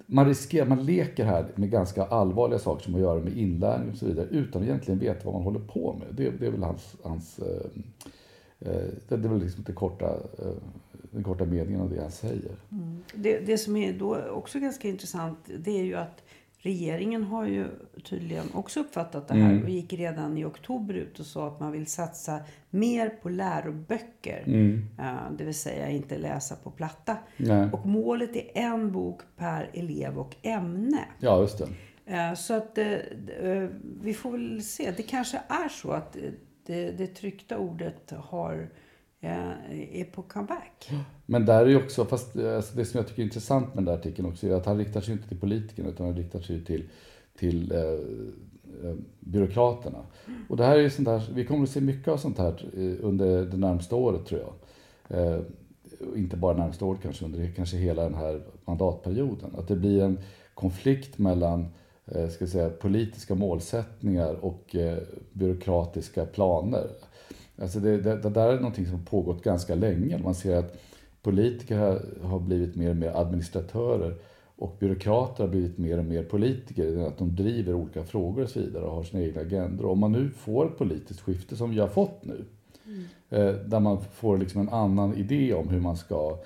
man 0.10 0.26
riskerar, 0.26 0.66
man 0.66 0.86
leker 0.86 1.26
här 1.26 1.48
med 1.56 1.70
ganska 1.70 2.06
allvarliga 2.06 2.60
saker 2.60 2.84
som 2.84 2.94
har 2.94 3.00
att 3.00 3.06
göra 3.06 3.20
med 3.20 3.38
inlärning 3.38 3.90
och 3.90 3.98
så 3.98 4.06
vidare 4.06 4.28
utan 4.32 4.62
att 4.62 4.68
egentligen 4.68 5.00
veta 5.00 5.26
vad 5.26 5.34
man 5.34 5.44
håller 5.44 5.60
på 5.60 5.94
med. 6.00 6.08
Det, 6.12 6.30
det 6.40 6.48
är 6.48 6.52
väl 6.52 6.64
hans, 6.64 6.96
hans 7.04 7.40
eh, 7.40 7.46
eh 8.60 8.88
det, 9.08 9.18
det, 9.18 9.28
är 9.28 9.30
väl 9.30 9.40
liksom 9.40 9.64
det 9.64 9.74
korta, 9.74 10.06
eh, 10.40 10.52
den 11.12 11.24
korta 11.24 11.46
meningen 11.46 11.82
av 11.82 11.90
det 11.90 12.02
han 12.02 12.12
säger. 12.12 12.52
Mm. 12.72 13.04
Det, 13.14 13.40
det 13.40 13.58
som 13.58 13.76
är 13.76 13.94
då 13.94 14.18
också 14.30 14.60
ganska 14.60 14.88
intressant 14.88 15.40
det 15.60 15.80
är 15.80 15.84
ju 15.84 15.96
att 15.96 16.24
Regeringen 16.68 17.24
har 17.24 17.46
ju 17.46 17.68
tydligen 18.04 18.46
också 18.54 18.80
uppfattat 18.80 19.28
det 19.28 19.34
här 19.34 19.52
mm. 19.52 19.64
och 19.64 19.70
gick 19.70 19.94
redan 19.94 20.38
i 20.38 20.46
oktober 20.46 20.94
ut 20.94 21.20
och 21.20 21.26
sa 21.26 21.48
att 21.48 21.60
man 21.60 21.72
vill 21.72 21.88
satsa 21.88 22.40
mer 22.70 23.10
på 23.10 23.30
läroböcker. 23.30 24.44
Mm. 24.46 24.86
Det 25.38 25.44
vill 25.44 25.56
säga 25.56 25.90
inte 25.90 26.18
läsa 26.18 26.56
på 26.56 26.72
platta. 26.72 27.18
Nej. 27.38 27.70
Och 27.72 27.86
målet 27.86 28.36
är 28.36 28.52
en 28.54 28.92
bok 28.92 29.22
per 29.38 29.70
elev 29.74 30.20
och 30.20 30.36
ämne. 30.42 31.06
Ja, 31.20 31.42
just 31.42 31.62
det. 32.06 32.36
Så 32.36 32.54
att 32.54 32.78
eh, 32.78 32.94
eh, 33.42 33.70
vi 34.02 34.14
får 34.14 34.32
väl 34.32 34.64
se. 34.64 34.92
Det 34.98 35.04
kanske 35.04 35.38
är 35.48 35.70
så 35.70 35.92
att 35.92 36.18
det, 36.66 36.92
det 36.92 37.08
tryckta 37.08 37.58
ordet 37.58 38.12
har 38.12 38.70
Eh, 39.22 40.00
är 40.02 40.04
på 40.04 40.22
comeback. 40.22 40.92
Men 41.26 41.46
där 41.46 41.66
är 41.66 41.70
ju 41.70 41.84
också, 41.84 42.06
fast 42.06 42.36
eh, 42.36 42.56
alltså 42.56 42.78
det 42.78 42.86
som 42.86 42.98
jag 42.98 43.08
tycker 43.08 43.22
är 43.22 43.26
intressant 43.26 43.68
med 43.68 43.78
den 43.78 43.86
där 43.86 43.94
artikeln 43.94 44.28
också 44.28 44.48
är 44.48 44.54
att 44.54 44.66
han 44.66 44.78
riktar 44.78 45.02
sig 45.02 45.14
inte 45.14 45.28
till 45.28 45.40
politikerna 45.40 45.90
utan 45.90 46.06
han 46.06 46.16
riktar 46.16 46.40
sig 46.40 46.66
till, 46.66 46.90
till 47.38 47.72
eh, 47.72 47.82
eh, 47.82 48.96
byråkraterna. 49.20 50.00
Och 50.50 50.58
det 50.58 50.66
här 50.66 50.78
är 50.78 50.90
sånt 50.90 51.08
här, 51.08 51.30
vi 51.34 51.46
kommer 51.46 51.64
att 51.64 51.70
se 51.70 51.82
mycket 51.82 52.08
av 52.08 52.18
sånt 52.18 52.38
här 52.38 52.66
under 53.02 53.46
det 53.46 53.58
närmsta 53.58 53.96
året 53.96 54.26
tror 54.26 54.42
jag. 54.42 54.54
Eh, 55.10 55.42
inte 56.16 56.38
bara 56.38 56.58
närmsta 56.58 56.86
året 56.86 57.02
kanske, 57.02 57.26
under 57.26 57.52
kanske 57.56 57.78
hela 57.78 58.04
den 58.04 58.16
här 58.16 58.42
mandatperioden. 58.66 59.56
Att 59.58 59.68
det 59.68 59.76
blir 59.76 60.04
en 60.04 60.20
konflikt 60.54 61.18
mellan 61.18 61.66
eh, 62.06 62.30
ska 62.30 62.48
säga, 62.48 62.70
politiska 62.70 63.36
målsättningar 63.36 64.46
och 64.46 64.76
eh, 64.76 64.98
byråkratiska 65.34 66.26
planer. 66.26 66.88
Alltså 67.62 67.80
det, 67.80 67.98
det, 67.98 68.16
det, 68.16 68.30
där 68.30 68.50
är 68.50 68.56
någonting 68.56 68.86
som 68.86 68.96
har 68.96 69.06
pågått 69.06 69.44
ganska 69.44 69.76
länge. 69.76 70.18
Man 70.18 70.36
ser 70.36 70.56
att 70.56 70.78
politiker 71.22 72.02
har 72.24 72.40
blivit 72.40 72.76
mer 72.76 72.90
och 72.90 72.96
mer 72.96 73.12
administratörer 73.16 74.16
och 74.56 74.76
byråkrater 74.80 75.44
har 75.44 75.52
blivit 75.52 75.78
mer 75.78 75.98
och 75.98 76.06
mer 76.06 76.24
politiker. 76.24 77.08
Att 77.08 77.18
de 77.18 77.36
driver 77.36 77.74
olika 77.74 78.04
frågor 78.04 78.44
och 78.44 78.50
så 78.50 78.60
vidare 78.60 78.84
och 78.84 78.96
har 78.96 79.04
sina 79.04 79.24
egna 79.24 79.42
agendor. 79.42 79.86
Om 79.86 80.00
man 80.00 80.12
nu 80.12 80.30
får 80.30 80.66
ett 80.66 80.78
politiskt 80.78 81.20
skifte 81.20 81.56
som 81.56 81.70
vi 81.70 81.80
har 81.80 81.88
fått 81.88 82.26
nu, 82.26 82.46
mm. 83.30 83.70
där 83.70 83.80
man 83.80 84.02
får 84.14 84.38
liksom 84.38 84.62
en 84.62 84.70
annan 84.70 85.16
idé 85.16 85.54
om 85.54 85.70
hur 85.70 85.80
man 85.80 85.98
ska 85.98 86.38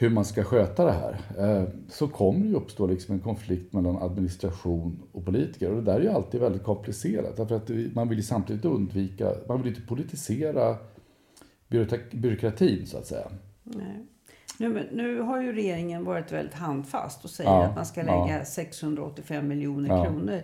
hur 0.00 0.10
man 0.10 0.24
ska 0.24 0.44
sköta 0.44 0.84
det 0.84 0.92
här, 0.92 1.16
eh, 1.38 1.68
så 1.88 2.08
kommer 2.08 2.46
det 2.46 2.56
uppstå 2.56 2.86
liksom 2.86 3.14
en 3.14 3.20
konflikt 3.20 3.72
mellan 3.72 3.96
administration 3.96 5.02
och 5.12 5.24
politiker. 5.24 5.70
Och 5.70 5.76
det 5.76 5.82
där 5.82 5.94
är 5.94 6.00
ju 6.00 6.08
alltid 6.08 6.40
väldigt 6.40 6.62
komplicerat. 6.62 7.36
Därför 7.36 7.56
att 7.56 7.94
man 7.94 8.08
vill 8.08 8.18
ju 8.18 8.24
samtidigt 8.24 8.64
undvika, 8.64 9.32
man 9.48 9.62
vill 9.62 9.68
inte 9.68 9.86
politisera 9.86 10.76
byråkratin 12.12 12.86
så 12.86 12.98
att 12.98 13.06
säga. 13.06 13.30
Nej. 13.62 14.06
Nu, 14.58 14.88
nu 14.92 15.20
har 15.20 15.42
ju 15.42 15.52
regeringen 15.52 16.04
varit 16.04 16.32
väldigt 16.32 16.54
handfast 16.54 17.24
och 17.24 17.30
säger 17.30 17.50
ja, 17.50 17.64
att 17.64 17.76
man 17.76 17.86
ska 17.86 18.02
lägga 18.02 18.38
ja. 18.38 18.44
685 18.44 19.48
miljoner 19.48 19.88
ja, 19.88 20.04
kronor 20.04 20.40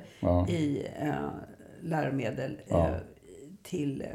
i 0.48 0.86
eh, 1.00 1.14
läromedel 1.80 2.60
eh, 2.66 2.86
till 3.62 4.02
eh, 4.02 4.08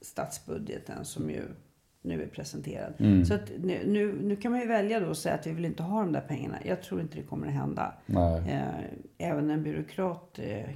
statsbudgeten 0.00 1.04
som 1.04 1.30
ju 1.30 1.42
nu 2.02 2.22
är 2.22 2.26
presenterad. 2.26 2.92
Mm. 2.98 3.24
Så 3.24 3.34
att 3.34 3.50
nu, 3.62 3.80
nu, 3.86 4.18
nu, 4.22 4.36
kan 4.36 4.52
man 4.52 4.60
ju 4.60 4.66
välja 4.66 5.00
då 5.00 5.06
och 5.06 5.16
säga 5.16 5.34
att 5.34 5.46
vi 5.46 5.52
vill 5.52 5.64
inte 5.64 5.82
ha 5.82 6.00
de 6.00 6.12
där 6.12 6.20
pengarna. 6.20 6.58
Jag 6.64 6.82
tror 6.82 7.00
inte 7.00 7.16
det 7.16 7.22
kommer 7.22 7.46
att 7.46 7.52
hända. 7.52 7.94
Eh, 8.46 8.68
även 9.18 9.50
en 9.50 9.62
byråkrat 9.62 10.38
eh, 10.42 10.70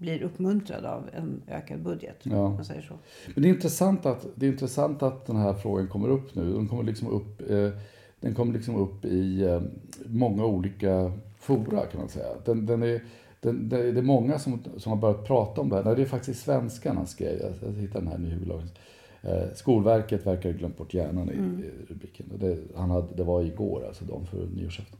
blir 0.00 0.22
uppmuntrad 0.22 0.84
av 0.84 1.08
en 1.12 1.42
ökad 1.48 1.82
budget. 1.82 2.16
Ja. 2.22 2.50
Man 2.50 2.64
säger 2.64 2.82
så. 2.82 2.94
Men 3.34 3.42
det 3.42 3.48
är, 3.48 3.54
intressant 3.54 4.06
att, 4.06 4.26
det 4.34 4.46
är 4.46 4.50
intressant 4.50 5.02
att 5.02 5.26
den 5.26 5.36
här 5.36 5.54
frågan 5.54 5.88
kommer 5.88 6.08
upp 6.08 6.34
nu. 6.34 6.52
Den 6.52 6.68
kommer 6.68 6.82
liksom 6.82 7.08
upp, 7.08 7.50
eh, 7.50 7.70
den 8.20 8.34
kommer 8.34 8.52
liksom 8.52 8.76
upp 8.76 9.04
i 9.04 9.44
eh, 9.44 9.62
många 10.06 10.44
olika 10.44 11.12
fora 11.38 11.86
kan 11.86 12.00
man 12.00 12.08
säga. 12.08 12.26
Den, 12.44 12.66
den 12.66 12.82
är, 12.82 13.02
den, 13.40 13.68
det 13.68 13.78
är 13.78 14.02
många 14.02 14.38
som, 14.38 14.60
som 14.76 14.92
har 14.92 14.98
börjat 14.98 15.26
prata 15.26 15.60
om 15.60 15.68
det 15.68 15.76
här. 15.76 15.84
Nej, 15.84 15.96
det 15.96 16.02
är 16.02 16.06
faktiskt 16.06 16.42
svenskarna 16.42 17.06
skrev. 17.06 17.40
Jag, 17.40 17.52
jag 17.68 17.80
hittar 17.80 18.00
den 18.00 18.08
här. 18.08 18.32
Eh, 18.52 18.64
Skolverket 19.54 20.26
verkar 20.26 20.52
ha 20.52 20.58
glömt 20.58 20.76
bort 20.76 20.94
hjärnan 20.94 21.30
i, 21.30 21.32
mm. 21.32 21.64
i 21.64 21.92
rubriken. 21.92 22.26
Det, 22.36 22.58
han 22.76 22.90
hade, 22.90 23.06
det 23.16 23.24
var 23.24 23.42
igår, 23.42 23.86
alltså 23.86 24.04
dagen 24.04 24.26
för 24.26 24.46
nyårsafton. 24.46 24.98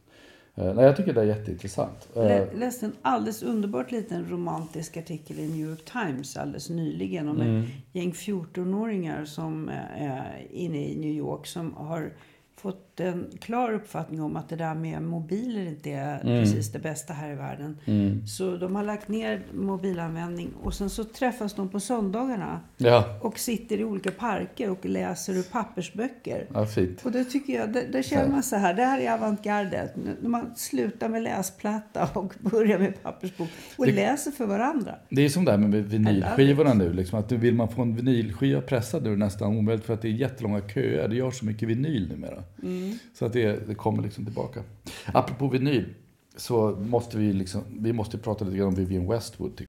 Eh, 0.54 0.74
nej, 0.74 0.84
jag 0.84 0.96
tycker 0.96 1.12
det 1.12 1.20
är 1.20 1.24
jätteintressant. 1.24 2.08
Jag 2.14 2.30
eh, 2.30 2.54
läste 2.54 2.86
en 2.86 2.92
alldeles 3.02 3.42
underbart 3.42 3.90
liten 3.90 4.30
romantisk 4.30 4.96
artikel 4.96 5.38
i 5.38 5.48
New 5.48 5.68
York 5.68 5.84
Times 5.84 6.36
alldeles 6.36 6.70
nyligen 6.70 7.28
om 7.28 7.40
mm. 7.40 7.62
ett 7.62 7.68
gäng 7.92 8.12
14-åringar 8.12 9.24
som 9.24 9.68
är 9.98 10.46
inne 10.50 10.88
i 10.88 10.96
New 10.96 11.10
York 11.10 11.46
som 11.46 11.74
har 11.74 12.12
fått 12.56 12.89
en 13.06 13.26
klar 13.40 13.72
uppfattning 13.72 14.22
om 14.22 14.36
att 14.36 14.48
det 14.48 14.56
där 14.56 14.74
med 14.74 15.02
mobiler 15.02 15.66
inte 15.66 15.90
är 15.90 16.20
mm. 16.20 16.42
precis 16.42 16.72
det 16.72 16.78
bästa 16.78 17.12
här 17.12 17.32
i 17.32 17.34
världen. 17.34 17.78
Mm. 17.84 18.26
Så 18.26 18.56
de 18.56 18.76
har 18.76 18.84
lagt 18.84 19.08
ner 19.08 19.42
mobilanvändning 19.52 20.50
och 20.62 20.74
sen 20.74 20.90
så 20.90 21.04
träffas 21.04 21.54
de 21.54 21.68
på 21.68 21.80
söndagarna 21.80 22.60
ja. 22.76 23.18
och 23.20 23.38
sitter 23.38 23.80
i 23.80 23.84
olika 23.84 24.10
parker 24.10 24.70
och 24.70 24.86
läser 24.86 25.34
ur 25.34 25.42
pappersböcker. 25.42 26.46
Ja, 26.54 26.66
fint. 26.66 27.00
Och 27.04 27.12
det 27.12 27.24
tycker 27.24 27.52
jag, 27.52 27.72
där, 27.72 27.84
där 27.92 28.02
känner 28.02 28.28
man 28.28 28.42
så 28.42 28.56
här, 28.56 28.74
det 28.74 28.84
här 28.84 29.00
är 29.00 29.12
avantgardet. 29.12 29.94
När 30.22 30.28
man 30.28 30.50
slutar 30.56 31.08
med 31.08 31.22
läsplatta 31.22 32.08
och 32.14 32.34
börjar 32.40 32.78
med 32.78 33.02
pappersbok 33.02 33.48
och 33.76 33.86
det, 33.86 33.92
läser 33.92 34.30
för 34.30 34.46
varandra. 34.46 34.94
Det 35.08 35.24
är 35.24 35.28
som 35.28 35.44
det 35.44 35.50
här 35.50 35.58
med 35.58 35.84
vinylskivorna 35.84 36.74
nu, 36.74 36.92
liksom, 36.92 37.18
att 37.18 37.32
vill 37.32 37.54
man 37.54 37.68
få 37.68 37.82
en 37.82 37.96
vinylskiva 37.96 38.60
pressad 38.60 39.02
nu 39.02 39.08
är 39.08 39.12
det 39.12 39.24
nästan 39.24 39.56
omöjligt 39.56 39.86
för 39.86 39.94
att 39.94 40.02
det 40.02 40.08
är 40.08 40.12
jättelånga 40.12 40.60
köer. 40.60 41.08
Det 41.08 41.16
görs 41.16 41.38
så 41.38 41.44
mycket 41.44 41.68
vinyl 41.68 42.08
numera. 42.08 42.42
Mm. 42.62 42.89
Så 43.14 43.24
att 43.24 43.32
det, 43.32 43.68
det 43.68 43.74
kommer 43.74 44.02
liksom 44.02 44.24
tillbaka. 44.24 44.62
Apropå 45.06 45.48
vinyl 45.48 45.94
så 46.36 46.76
måste 46.80 47.18
vi 47.18 47.32
liksom, 47.32 47.62
vi 47.80 47.92
måste 47.92 48.18
prata 48.18 48.44
lite 48.44 48.56
grann 48.56 48.68
om 48.68 48.74
Vivienne 48.74 49.08
Westwood. 49.08 49.64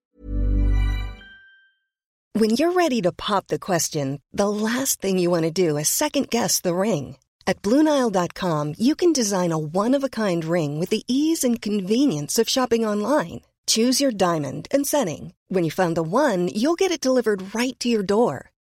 When 2.34 2.50
you're 2.50 2.72
ready 2.72 3.02
to 3.02 3.12
pop 3.12 3.48
the 3.48 3.60
question, 3.60 4.20
the 4.38 4.48
last 4.48 5.02
thing 5.02 5.20
you 5.20 5.30
want 5.30 5.44
to 5.44 5.70
do 5.70 5.78
is 5.78 5.90
second 5.90 6.30
guess 6.30 6.62
the 6.62 6.76
ring. 6.76 7.18
At 7.46 7.62
BlueNile.com 7.62 8.76
you 8.78 8.96
can 8.96 9.14
design 9.14 9.52
a 9.52 9.58
one-of-a-kind 9.58 10.46
ring 10.46 10.80
with 10.80 10.90
the 10.90 11.04
ease 11.08 11.48
and 11.48 11.62
convenience 11.62 12.42
of 12.42 12.50
shopping 12.50 12.86
online. 12.88 13.42
Choose 13.68 14.04
your 14.04 14.12
diamond 14.12 14.68
and 14.72 14.88
setting. 14.88 15.34
When 15.50 15.64
you 15.64 15.72
find 15.72 15.96
the 15.96 16.04
one, 16.04 16.48
you'll 16.48 16.76
get 16.76 16.92
it 16.92 17.02
delivered 17.02 17.54
right 17.54 17.80
to 17.80 17.90
your 17.90 18.04
door. 18.04 18.51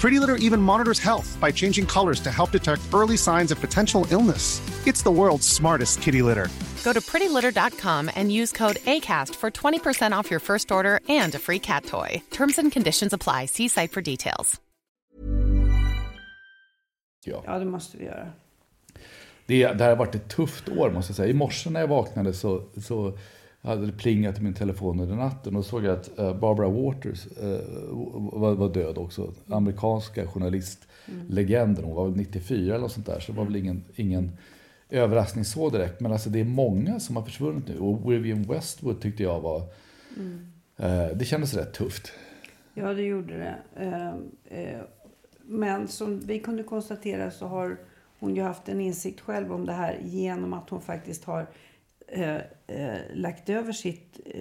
Pretty 0.00 0.20
Litter 0.20 0.36
even 0.36 0.60
monitors 0.60 0.98
health 0.98 1.38
by 1.40 1.50
changing 1.50 1.86
colors 1.86 2.20
to 2.20 2.30
help 2.30 2.50
detect 2.50 2.82
early 2.92 3.16
signs 3.16 3.50
of 3.50 3.60
potential 3.60 4.06
illness. 4.10 4.60
It's 4.86 5.02
the 5.02 5.10
world's 5.10 5.48
smartest 5.48 6.02
kitty 6.02 6.22
litter. 6.22 6.48
Go 6.84 6.92
to 6.92 7.00
prettylitter.com 7.00 8.10
and 8.14 8.30
use 8.30 8.52
code 8.52 8.76
ACAST 8.76 9.34
for 9.34 9.50
20% 9.50 10.12
off 10.18 10.30
your 10.30 10.40
first 10.40 10.70
order 10.70 11.00
and 11.08 11.34
a 11.34 11.38
free 11.38 11.58
cat 11.58 11.84
toy. 11.84 12.22
Terms 12.30 12.58
and 12.58 12.72
conditions 12.72 13.12
apply. 13.12 13.46
See 13.46 13.68
site 13.68 13.90
for 13.92 14.02
details. 14.02 14.60
Ja. 17.24 17.42
Ja, 17.46 17.58
det 17.58 17.64
måste 17.64 17.98
vi 17.98 18.04
göra. 18.04 18.32
Det, 19.46 19.66
det 19.66 19.84
här 19.84 19.88
har 19.88 19.96
varit 19.96 20.14
ett 20.14 20.28
tufft 20.28 20.68
år 20.68 20.90
måste 20.90 21.10
jag 21.10 21.16
säga. 21.16 21.28
I 21.28 21.32
morse 21.32 21.70
när 21.70 21.80
jag 21.80 21.88
vaknade 21.88 22.32
så, 22.32 22.62
så 22.82 23.18
hade 23.66 23.92
plingat 23.92 24.38
i 24.38 24.42
min 24.42 24.54
telefon 24.54 25.00
under 25.00 25.16
natten 25.16 25.56
och 25.56 25.64
såg 25.64 25.84
jag 25.84 25.92
att 25.92 26.18
eh, 26.18 26.34
Barbara 26.34 26.68
Waters 26.68 27.26
eh, 27.26 27.60
var, 28.32 28.74
död 28.74 28.98
också. 28.98 29.32
Amerikanska 29.48 30.26
journalistlegenden. 30.26 31.84
Hon 31.84 31.94
var 31.94 32.04
väl 32.04 32.16
94 32.16 32.74
eller 32.74 32.82
något 32.82 32.92
sånt 32.92 33.06
där. 33.06 33.20
Så 33.20 33.32
det 33.32 33.38
var 33.38 33.44
väl 33.44 33.56
ingen, 33.56 33.84
ingen 33.96 34.32
överraskning 34.90 35.44
så 35.44 35.70
direkt. 35.70 36.00
Men 36.00 36.12
alltså 36.12 36.30
det 36.30 36.40
är 36.40 36.44
många 36.44 37.00
som 37.00 37.16
har 37.16 37.22
försvunnit 37.22 37.68
nu. 37.68 37.78
Och 37.78 38.12
Vivienne 38.12 38.44
Westwood 38.48 39.00
tyckte 39.00 39.22
jag 39.22 39.40
var... 39.40 39.62
Eh, 40.76 41.06
det 41.14 41.24
kändes 41.24 41.54
rätt 41.54 41.74
tufft. 41.74 42.12
Ja, 42.74 42.94
det 42.94 43.02
gjorde 43.02 43.38
det. 43.38 43.56
Men 45.42 45.88
som 45.88 46.20
vi 46.20 46.38
kunde 46.38 46.62
konstatera 46.62 47.30
så 47.30 47.46
har 47.46 47.76
hon 48.18 48.34
ju 48.34 48.42
haft 48.42 48.68
en 48.68 48.80
insikt 48.80 49.20
själv 49.20 49.52
om 49.52 49.66
det 49.66 49.72
här 49.72 49.98
genom 50.04 50.52
att 50.52 50.70
hon 50.70 50.80
faktiskt 50.80 51.24
har 51.24 51.46
eh, 52.08 52.34
eh, 52.66 52.98
lagt 53.14 53.48
över 53.48 53.72
sitt 53.72 54.20
eh, 54.34 54.40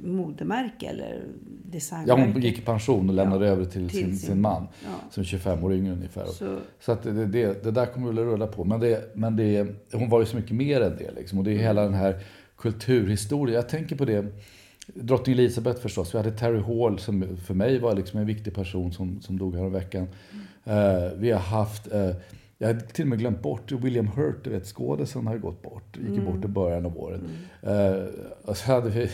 modemärke 0.00 0.86
eller 0.86 1.14
Ja, 1.14 1.18
designmärke. 1.64 2.32
hon 2.32 2.42
gick 2.42 2.58
i 2.58 2.62
pension 2.62 3.08
och 3.08 3.14
lämnade 3.14 3.46
Ja, 3.46 3.52
över 3.52 3.64
till, 3.64 3.72
till 3.90 3.98
sin, 4.00 4.16
sin- 4.16 4.16
sin 4.28 4.40
man. 4.40 4.66
ja. 4.84 4.88
Som 5.10 5.20
är 5.20 5.24
25 5.24 5.64
år 5.64 5.72
yngre 5.74 5.92
ungefär. 5.92 6.26
Så- 6.26 6.58
Så 6.80 6.92
att 6.92 7.02
det, 7.02 7.26
det, 7.26 7.64
det 7.64 7.70
där 7.70 7.86
kommer 7.86 8.06
väl 8.08 8.18
att 8.18 8.24
rulla 8.24 8.46
på. 8.46 8.64
Men, 8.64 8.80
det, 8.80 9.10
men 9.14 9.36
det, 9.36 9.66
hon 9.92 10.08
var 10.08 10.20
ju 10.20 10.26
så 10.26 10.36
mycket 10.36 10.56
mer 10.56 10.80
än 10.80 10.96
det. 10.96 11.10
Liksom. 11.16 11.38
Och 11.38 11.44
det 11.44 11.52
är 11.52 11.58
hela 11.58 11.82
den 11.82 11.94
här 11.94 12.16
kulturhistorien. 12.56 13.54
Jag 13.56 13.68
tänker 13.68 13.96
på 13.96 14.04
det. 14.04 14.26
Drottning 14.86 15.32
Elizabeth 15.34 15.80
förstås. 15.80 16.14
Vi 16.14 16.18
hade 16.18 16.30
Terry 16.32 16.60
Hall 16.60 16.98
som 16.98 17.36
för 17.36 17.54
mig 17.54 17.78
var 17.78 17.94
liksom 17.96 18.20
en 18.20 18.26
viktig 18.26 18.54
person 18.54 18.92
som, 18.92 19.20
som 19.20 19.38
dog 19.38 19.56
här 19.56 19.68
veckan. 19.68 20.08
Eh, 20.64 21.12
vi 21.18 21.30
har 21.30 21.38
haft, 21.40 21.92
eh, 21.92 22.10
jag 22.62 22.68
hade 22.68 22.80
till 22.80 23.04
och 23.04 23.08
med 23.08 23.18
glömt 23.18 23.42
bort 23.42 23.72
William 23.72 24.06
Hurt, 24.06 24.44
du 24.44 24.50
vet 24.50 24.66
skådisen 24.66 25.26
har 25.26 25.38
gått 25.38 25.62
bort. 25.62 25.96
Gick 25.96 26.18
ju 26.18 26.24
bort 26.24 26.44
i 26.44 26.48
början 26.48 26.86
av 26.86 26.98
året. 26.98 27.20
Eh, 27.62 28.04
och 28.42 28.56
så 28.56 28.72
hade 28.72 28.90
vi 28.90 29.02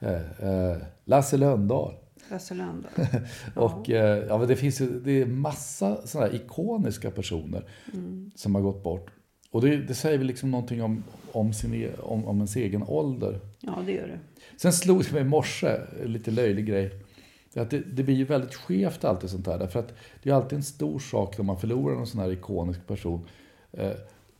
eh, 0.00 0.76
Lasse 1.04 1.36
Lönndahl. 1.36 1.94
Lasse 2.30 2.54
Lönndahl. 2.54 2.92
Och 3.56 3.88
ja, 3.88 4.38
men 4.38 4.48
det 4.48 4.56
finns 4.56 4.80
ju 4.80 5.00
det 5.00 5.22
är 5.22 5.26
massa 5.26 6.06
sådana 6.06 6.30
här 6.30 6.36
ikoniska 6.36 7.10
personer 7.10 7.64
som 8.34 8.54
har 8.54 8.62
gått 8.62 8.82
bort. 8.82 9.10
Och 9.50 9.60
det, 9.60 9.76
det 9.76 9.94
säger 9.94 10.18
väl 10.18 10.26
liksom 10.26 10.50
någonting 10.50 10.82
om, 10.82 11.04
om, 11.32 11.52
sin, 11.52 11.74
e- 11.74 11.90
om, 11.98 12.24
om 12.24 12.36
ens 12.36 12.56
egen 12.56 12.82
ålder. 12.82 13.40
Ja, 13.60 13.78
det 13.86 13.92
gör 13.92 14.06
det. 14.06 14.18
Sen 14.56 14.72
slog 14.72 15.04
det 15.04 15.12
mig 15.12 15.20
i 15.20 15.24
morse, 15.24 15.80
lite 16.04 16.30
löjlig 16.30 16.66
grej. 16.66 16.90
Att 17.56 17.70
det, 17.70 17.78
det 17.78 18.02
blir 18.02 18.14
ju 18.14 18.24
väldigt 18.24 18.54
skevt 18.54 19.04
alltid 19.04 19.30
sånt 19.30 19.46
här. 19.46 19.58
Därför 19.58 19.78
att 19.80 19.94
det 20.22 20.30
är 20.30 20.34
alltid 20.34 20.56
en 20.56 20.62
stor 20.62 20.98
sak 20.98 21.38
när 21.38 21.44
man 21.44 21.58
förlorar 21.60 21.96
en 22.00 22.06
sån 22.06 22.20
här 22.20 22.32
ikonisk 22.32 22.86
person. 22.86 23.26
Eh, 23.72 23.90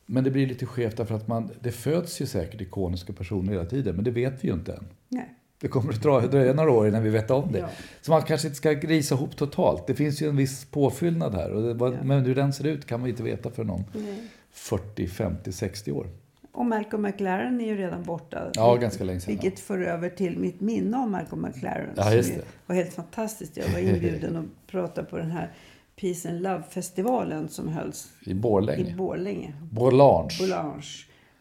Men 0.07 0.25
det 0.25 0.31
blir 0.31 0.47
lite 0.47 0.67
skevt 0.67 0.97
därför 0.97 1.15
att 1.15 1.29
man, 1.29 1.51
det 1.61 1.71
föds 1.73 2.21
ju 2.21 2.27
säkert 2.27 2.61
ikoniska 2.61 3.13
personer 3.13 3.53
hela 3.53 3.65
tiden. 3.65 3.95
Men 3.95 4.05
det 4.05 4.11
vet 4.11 4.45
vi 4.45 4.49
ju 4.49 4.55
inte 4.55 4.73
än. 4.73 4.87
Nej. 5.09 5.35
Det 5.61 5.69
kommer 5.69 5.93
att 5.93 6.03
dra- 6.03 6.21
dröja 6.27 6.53
några 6.53 6.71
år 6.71 6.89
innan 6.89 7.03
vi 7.03 7.11
vet 7.11 7.31
om 7.31 7.53
det. 7.53 7.59
Ja. 7.59 7.69
Så 8.03 8.11
man 8.13 8.23
kanske 8.23 8.47
inte 8.49 8.57
ska 8.57 8.73
grisa 8.73 9.15
ihop 9.15 9.37
totalt. 9.37 9.87
Det 9.87 9.95
finns 9.95 10.23
ju 10.23 10.29
en 10.29 10.37
viss 10.37 10.65
påfyllnad 10.65 11.35
här. 11.35 11.51
Och 11.53 11.63
det, 11.63 11.75
vad- 11.75 12.05
Men 12.05 12.25
hur 12.25 12.35
den 12.35 12.53
ser 12.53 12.67
ut 12.67 12.87
kan 12.87 13.01
man 13.01 13.09
inte 13.09 13.23
veta 13.23 13.51
för 13.51 13.65
någon 13.65 13.85
40, 14.51 15.07
50, 15.07 15.53
60 15.53 15.93
år. 15.93 16.07
Och 16.53 16.67
Malcolm 16.67 17.03
McLaren 17.03 17.61
är 17.61 17.65
ju 17.67 17.77
redan 17.77 18.03
borta. 18.03 18.51
Ja, 18.55 18.75
ganska 18.77 19.05
länge 19.05 19.21
sedan, 19.21 19.35
Vilket 19.35 19.61
för 19.61 19.79
över 19.83 20.09
till 20.09 20.39
mitt 20.39 20.61
minne 20.61 20.97
om 20.97 21.11
Malcolm 21.11 21.43
McLaren. 21.43 21.91
Ja, 21.97 22.15
just 22.15 22.35
det. 22.35 22.43
var 22.67 22.75
helt 22.77 22.93
fantastiskt. 22.95 23.57
Jag 23.57 23.69
var 23.69 23.79
inbjuden 23.79 24.37
att 24.37 24.45
prata 24.67 25.05
på 25.05 25.17
den 25.17 25.31
här 25.31 25.51
Peace 26.01 26.29
and 26.29 26.43
Love-festivalen 26.43 27.49
som 27.49 27.69
hölls 27.69 28.09
I 28.27 28.35
Borlänge. 28.35 28.91
i 28.91 28.95
Borlänge. 28.95 29.53
Borlange. 29.71 30.29
Boulange. 30.41 30.83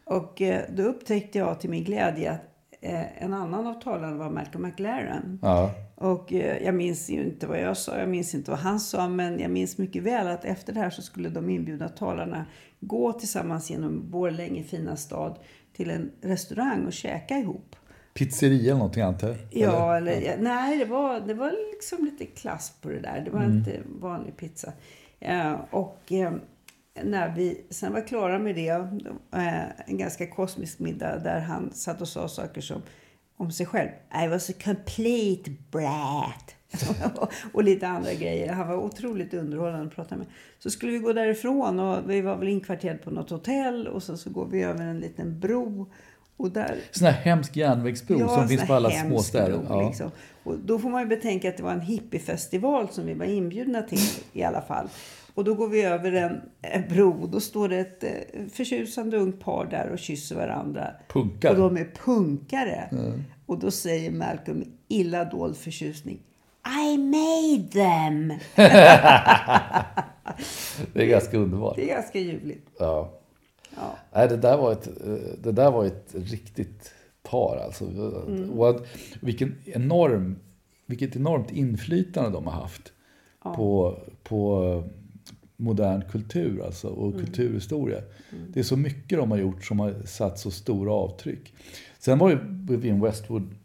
Och 0.03 0.41
eh, 0.41 0.61
då 0.75 0.83
upptäckte 0.83 1.37
jag 1.37 1.59
till 1.59 1.69
min 1.69 1.83
glädje 1.83 2.31
att 2.31 2.41
en 2.81 3.33
annan 3.33 3.67
av 3.67 3.73
talarna 3.73 4.17
var 4.17 4.29
Malcolm 4.29 4.63
McLaren. 4.63 5.39
Ja. 5.41 5.71
Och 5.95 6.33
eh, 6.33 6.63
jag 6.63 6.75
minns 6.75 7.09
ju 7.09 7.23
inte 7.23 7.47
vad 7.47 7.61
jag 7.61 7.77
sa, 7.77 7.97
jag 7.97 8.09
minns 8.09 8.35
inte 8.35 8.51
vad 8.51 8.59
han 8.59 8.79
sa, 8.79 9.07
men 9.07 9.39
jag 9.39 9.51
minns 9.51 9.77
mycket 9.77 10.03
väl 10.03 10.27
att 10.27 10.45
efter 10.45 10.73
det 10.73 10.79
här 10.79 10.89
så 10.89 11.01
skulle 11.01 11.29
de 11.29 11.49
inbjudna 11.49 11.89
talarna 11.89 12.45
gå 12.79 13.13
tillsammans 13.13 13.69
genom 13.69 14.09
Borlänge 14.09 14.63
fina 14.63 14.95
stad 14.95 15.39
till 15.73 15.89
en 15.89 16.11
restaurang 16.21 16.85
och 16.85 16.93
käka 16.93 17.37
ihop. 17.37 17.75
Pizzeria 18.13 18.61
eller 18.61 18.73
någonting 18.73 19.03
antar 19.03 19.27
jag? 19.27 19.37
Ja, 19.51 19.97
eller, 19.97 20.21
ja, 20.21 20.33
nej, 20.39 20.77
det 20.77 20.85
var, 20.85 21.19
det 21.19 21.33
var 21.33 21.53
liksom 21.71 22.05
lite 22.05 22.25
klass 22.25 22.73
på 22.81 22.89
det 22.89 22.99
där. 22.99 23.21
Det 23.25 23.31
var 23.31 23.43
inte 23.43 23.79
vanlig 23.99 24.37
pizza. 24.37 24.73
Eh, 25.19 25.55
och 25.71 26.11
eh, 26.11 26.31
när 27.03 27.35
vi 27.35 27.61
sen 27.69 27.93
var 27.93 28.07
klara 28.07 28.39
med 28.39 28.55
det, 28.55 28.69
eh, 28.69 29.63
en 29.85 29.97
ganska 29.97 30.27
kosmisk 30.27 30.79
middag 30.79 31.19
där 31.19 31.39
han 31.39 31.71
satt 31.73 32.01
och 32.01 32.07
sa 32.07 32.27
saker 32.27 32.61
som 32.61 32.81
om 33.37 33.51
sig 33.51 33.65
själv. 33.65 33.89
I 34.23 34.27
was 34.27 34.49
a 34.49 34.53
complete 34.63 35.51
brat. 35.71 36.55
och 37.53 37.63
lite 37.63 37.87
andra 37.87 38.13
grejer. 38.13 38.53
Han 38.53 38.67
var 38.67 38.75
otroligt 38.75 39.33
underhållande 39.33 39.87
att 39.87 39.95
prata 39.95 40.15
med. 40.15 40.27
Så 40.59 40.69
skulle 40.69 40.91
vi 40.91 40.99
gå 40.99 41.13
därifrån 41.13 41.79
och 41.79 42.09
vi 42.09 42.21
var 42.21 42.35
väl 42.35 42.47
inkvarterade 42.47 42.99
på 42.99 43.11
något 43.11 43.29
hotell 43.29 43.87
och 43.87 44.03
sen 44.03 44.17
så 44.17 44.29
går 44.29 44.45
vi 44.45 44.63
över 44.63 44.85
en 44.85 44.99
liten 44.99 45.39
bro. 45.39 45.89
Och 46.37 46.51
där 46.51 46.75
Sån 46.91 47.07
här 47.07 47.13
hemsk 47.13 47.55
järnvägsbro 47.55 48.27
som 48.27 48.47
finns 48.47 48.67
på 48.67 48.73
alla 48.73 48.91
små 48.91 49.19
städer. 49.19 49.57
bro, 49.57 49.65
Ja. 49.69 49.87
Liksom. 49.87 50.11
Och 50.43 50.59
då 50.59 50.79
får 50.79 50.89
man 50.89 51.01
ju 51.01 51.07
betänka 51.07 51.49
att 51.49 51.57
det 51.57 51.63
var 51.63 51.71
en 51.71 51.81
hippiefestival 51.81 52.89
som 52.89 53.05
vi 53.05 53.13
var 53.13 53.25
inbjudna 53.25 53.81
till 53.81 54.23
i 54.33 54.43
alla 54.43 54.61
fall. 54.61 54.87
Och 55.33 55.43
då 55.43 55.53
går 55.53 55.67
vi 55.67 55.81
över 55.81 56.11
en 56.11 56.41
eh, 56.61 56.81
bro 56.89 57.27
då 57.27 57.39
står 57.39 57.69
det 57.69 57.79
ett 57.79 58.03
eh, 58.03 58.09
förtjusande 58.53 59.17
ungt 59.17 59.39
par 59.39 59.65
där 59.65 59.89
och 59.89 59.99
kysser 59.99 60.35
varandra. 60.35 60.87
Punkare. 61.07 61.51
Och 61.51 61.57
de 61.57 61.77
är 61.77 61.91
punkare. 62.03 62.89
Och 63.45 63.59
då 63.59 63.71
säger 63.71 64.11
Malcolm 64.11 64.63
illa 64.87 65.25
dold 65.25 65.57
förtjusning. 65.57 66.19
I 66.65 66.97
made 66.97 67.71
them! 67.71 68.33
Det 70.93 71.03
är 71.03 71.05
ganska 71.05 71.37
underbart. 71.37 71.75
Det 71.75 71.91
är 71.91 71.95
ganska 71.95 72.19
ljuvligt. 72.19 72.67
Ja. 72.79 73.19
Ja. 73.75 73.95
Nej, 74.13 74.27
det 74.27 74.37
där 74.37 74.57
var 74.57 74.71
ett, 74.71 74.87
eh, 74.87 75.13
det 75.43 75.51
där 75.51 75.71
var 75.71 75.85
ett 75.85 76.09
riktigt 76.13 76.93
par 77.29 77.57
alltså. 77.65 77.85
Och 78.51 78.69
att, 78.69 78.87
vilken 79.21 79.55
enorm, 79.65 80.35
vilket 80.85 81.15
enormt 81.15 81.51
inflytande 81.51 82.29
de 82.29 82.47
har 82.47 82.53
haft 82.53 82.93
på, 83.55 83.99
på 84.23 84.83
modern 85.57 86.03
kultur 86.11 86.65
alltså, 86.65 86.87
och 86.87 87.13
kulturhistoria. 87.13 88.01
Det 88.53 88.59
är 88.59 88.63
så 88.63 88.77
mycket 88.77 89.17
de 89.17 89.31
har 89.31 89.37
gjort 89.37 89.65
som 89.65 89.79
har 89.79 89.93
satt 90.05 90.39
så 90.39 90.51
stora 90.51 90.91
avtryck. 90.91 91.53
Sen 91.99 92.17
var 92.17 92.29
ju 92.29 92.37
Vivienne 92.43 93.03
Westwood 93.03 93.55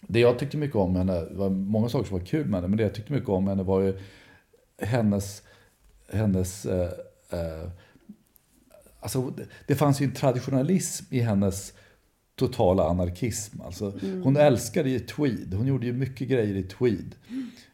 det 0.00 0.20
jag 0.20 0.38
tyckte 0.38 0.56
mycket 0.56 0.76
om 0.76 0.96
henne, 0.96 1.12
det 1.12 1.34
var 1.34 1.50
många 1.50 1.88
saker 1.88 2.08
som 2.08 2.18
var 2.18 2.26
kul 2.26 2.46
med 2.46 2.54
henne, 2.54 2.68
men 2.68 2.76
det 2.76 2.82
jag 2.82 2.94
tyckte 2.94 3.12
mycket 3.12 3.28
om 3.28 3.46
henne 3.46 3.62
var 3.62 3.80
ju 3.80 3.98
hennes, 4.78 5.42
hennes 6.12 6.66
eh, 6.66 6.90
eh, 7.30 7.68
alltså 9.00 9.30
det, 9.30 9.46
det 9.66 9.74
fanns 9.74 10.00
ju 10.00 10.04
en 10.04 10.14
traditionalism 10.14 11.04
i 11.14 11.20
hennes 11.20 11.72
totala 12.40 12.84
anarkism. 12.88 13.60
Alltså, 13.60 13.92
Hon 14.22 14.36
älskade 14.36 14.90
ju 14.90 14.98
tweed, 14.98 15.54
hon 15.54 15.66
gjorde 15.66 15.86
ju 15.86 15.92
mycket 15.92 16.28
grejer 16.28 16.54
i 16.56 16.62
tweed. 16.62 17.14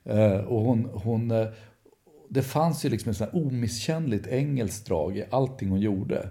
Eh, 0.05 0.37
och 0.37 0.61
hon, 0.61 0.85
hon, 0.93 1.31
eh, 1.31 1.47
det 2.29 2.43
fanns 2.43 2.85
ju 2.85 2.89
liksom 2.89 3.11
ett 3.11 3.17
sånt 3.17 3.35
omisskännligt 3.35 4.27
engelskt 4.27 4.87
drag 4.87 5.17
i 5.19 5.25
allting 5.31 5.69
hon 5.69 5.81
gjorde. 5.81 6.29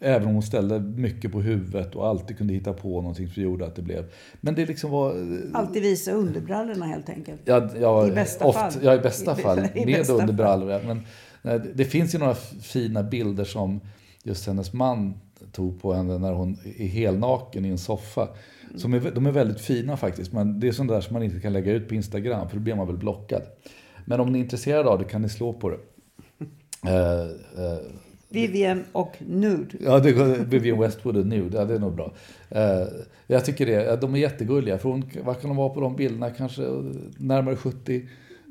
Även 0.00 0.28
om 0.28 0.34
hon 0.34 0.42
ställde 0.42 0.80
mycket 0.80 1.32
på 1.32 1.40
huvudet 1.40 1.94
och 1.94 2.06
alltid 2.08 2.38
kunde 2.38 2.54
hitta 2.54 2.72
på 2.72 2.88
någonting 2.88 3.28
som 3.28 3.42
gjorde 3.42 3.66
att 3.66 3.76
det 3.76 3.82
blev... 3.82 4.04
Men 4.40 4.54
det 4.54 4.66
liksom 4.66 4.90
var... 4.90 5.14
Alltid 5.54 5.82
visa 5.82 6.12
underbrallorna 6.12 6.86
helt 6.86 7.08
enkelt. 7.08 7.40
Ja, 7.44 7.70
ja, 7.80 8.08
I 8.08 8.10
bästa 8.10 8.44
oft, 8.44 8.58
fall. 8.58 8.72
Ja, 8.82 8.94
i 8.94 8.98
bästa 8.98 9.34
fall. 9.36 9.58
i 9.74 9.86
med 9.86 9.86
bästa 9.86 10.12
underbrallor. 10.12 10.70
ja. 10.70 10.80
Men, 10.86 11.00
nej, 11.42 11.58
det- 11.58 11.72
det 11.74 11.84
finns 11.84 12.14
ju 12.14 12.18
några 12.18 12.34
fina 12.60 13.02
bilder 13.02 13.44
som 13.44 13.80
just 14.22 14.46
hennes 14.46 14.72
man 14.72 15.14
tog 15.52 15.82
på 15.82 15.92
henne 15.92 16.18
när 16.18 16.32
hon 16.32 16.58
är 16.78 16.86
helnaken 16.86 17.64
i 17.64 17.68
en 17.68 17.78
soffa. 17.78 18.28
Som 18.76 18.94
är, 18.94 19.10
de 19.14 19.26
är 19.26 19.32
väldigt 19.32 19.60
fina 19.60 19.96
faktiskt, 19.96 20.32
men 20.32 20.60
det 20.60 20.68
är 20.68 20.72
sånt 20.72 20.90
där 20.90 21.00
som 21.00 21.12
man 21.12 21.22
inte 21.22 21.40
kan 21.40 21.52
lägga 21.52 21.72
ut 21.72 21.88
på 21.88 21.94
Instagram, 21.94 22.48
för 22.48 22.56
då 22.56 22.62
blir 22.62 22.74
man 22.74 22.86
väl 22.86 22.96
blockad. 22.96 23.42
Men 24.04 24.20
om 24.20 24.32
ni 24.32 24.38
är 24.38 24.42
intresserade 24.42 24.88
av 24.88 24.98
det 24.98 25.04
kan 25.04 25.22
ni 25.22 25.28
slå 25.28 25.52
på 25.52 25.70
det. 25.70 25.78
Eh, 26.86 27.20
eh, 27.64 27.78
Vivienne 28.28 28.82
och 28.92 29.16
Nude. 29.26 29.78
Ja, 29.80 29.98
det 29.98 30.12
Vivienne 30.44 30.80
Westwood 30.80 31.16
och 31.16 31.26
Nude. 31.26 31.58
Ja, 31.58 31.64
det 31.64 31.74
är 31.74 31.78
nog 31.78 31.94
bra. 31.94 32.12
Eh, 32.50 32.86
jag 33.26 33.44
tycker 33.44 33.66
det. 33.66 34.00
De 34.00 34.14
är 34.14 34.18
jättegulliga. 34.18 34.78
För 34.78 34.88
hon, 34.88 35.10
vad 35.24 35.40
kan 35.40 35.50
de 35.50 35.56
vara 35.56 35.68
på 35.68 35.80
de 35.80 35.96
bilderna? 35.96 36.30
Kanske 36.30 36.62
närmare 37.18 37.56
70. 37.56 38.08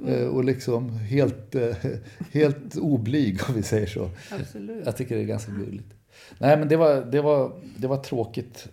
Eh, 0.07 0.27
och 0.27 0.43
liksom 0.43 0.89
helt, 0.89 1.55
eh, 1.55 1.75
helt 2.31 2.77
oblyg 2.77 3.39
om 3.49 3.55
vi 3.55 3.63
säger 3.63 3.87
så. 3.87 4.09
Absolut. 4.39 4.85
Jag 4.85 4.97
tycker 4.97 5.15
det 5.15 5.21
är 5.21 5.25
ganska 5.25 5.51
gulligt. 5.51 5.93
Nej 6.39 6.57
men 6.57 6.67
det 6.67 6.77
var, 6.77 7.01
det 7.11 7.21
var, 7.21 7.51
det 7.77 7.87
var 7.87 7.97
tråkigt. 7.97 8.67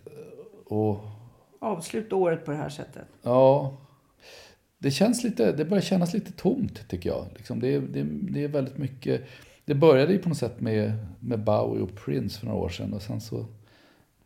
Och 0.66 0.98
Avsluta 1.60 2.16
året 2.16 2.44
på 2.44 2.50
det 2.50 2.56
här 2.56 2.68
sättet. 2.68 3.04
ja, 3.22 3.76
det 4.78 4.90
känns 4.90 5.24
lite, 5.24 5.52
det 5.52 5.64
börjar 5.64 5.82
kännas 5.82 6.14
lite 6.14 6.32
tomt 6.32 6.88
tycker 6.88 7.10
jag. 7.10 7.26
Liksom 7.36 7.60
det, 7.60 7.74
är- 7.74 7.80
det, 7.80 8.02
det 8.20 8.44
är 8.44 8.48
väldigt 8.48 8.78
mycket, 8.78 9.22
det 9.64 9.74
började 9.74 10.12
ju 10.12 10.18
på 10.18 10.28
något 10.28 10.38
sätt 10.38 10.60
med, 10.60 10.92
med 11.20 11.44
Bowie 11.44 11.82
och 11.82 11.94
Prince 12.04 12.38
för 12.40 12.46
några 12.46 12.58
år 12.60 12.68
sedan 12.68 12.92
och 12.94 13.02
sen 13.02 13.20
så, 13.20 13.46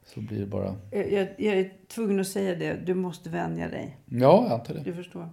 så 0.07 0.21
blir 0.21 0.41
det 0.41 0.47
bara, 0.47 0.77
Jag, 0.91 1.13
jag, 1.13 1.29
jag 1.39 1.57
är 1.59 1.73
tvungen 1.89 2.21
att 2.21 2.27
säga 2.27 2.55
det. 2.55 2.75
Du 2.87 2.95
måste 2.95 3.31
vänja 3.31 3.69
dig. 3.69 3.97
ja 4.07 4.45
jag 4.49 4.53
antar 4.61 4.75
det. 4.75 4.81
Du 4.81 4.95
förstår. 4.95 5.29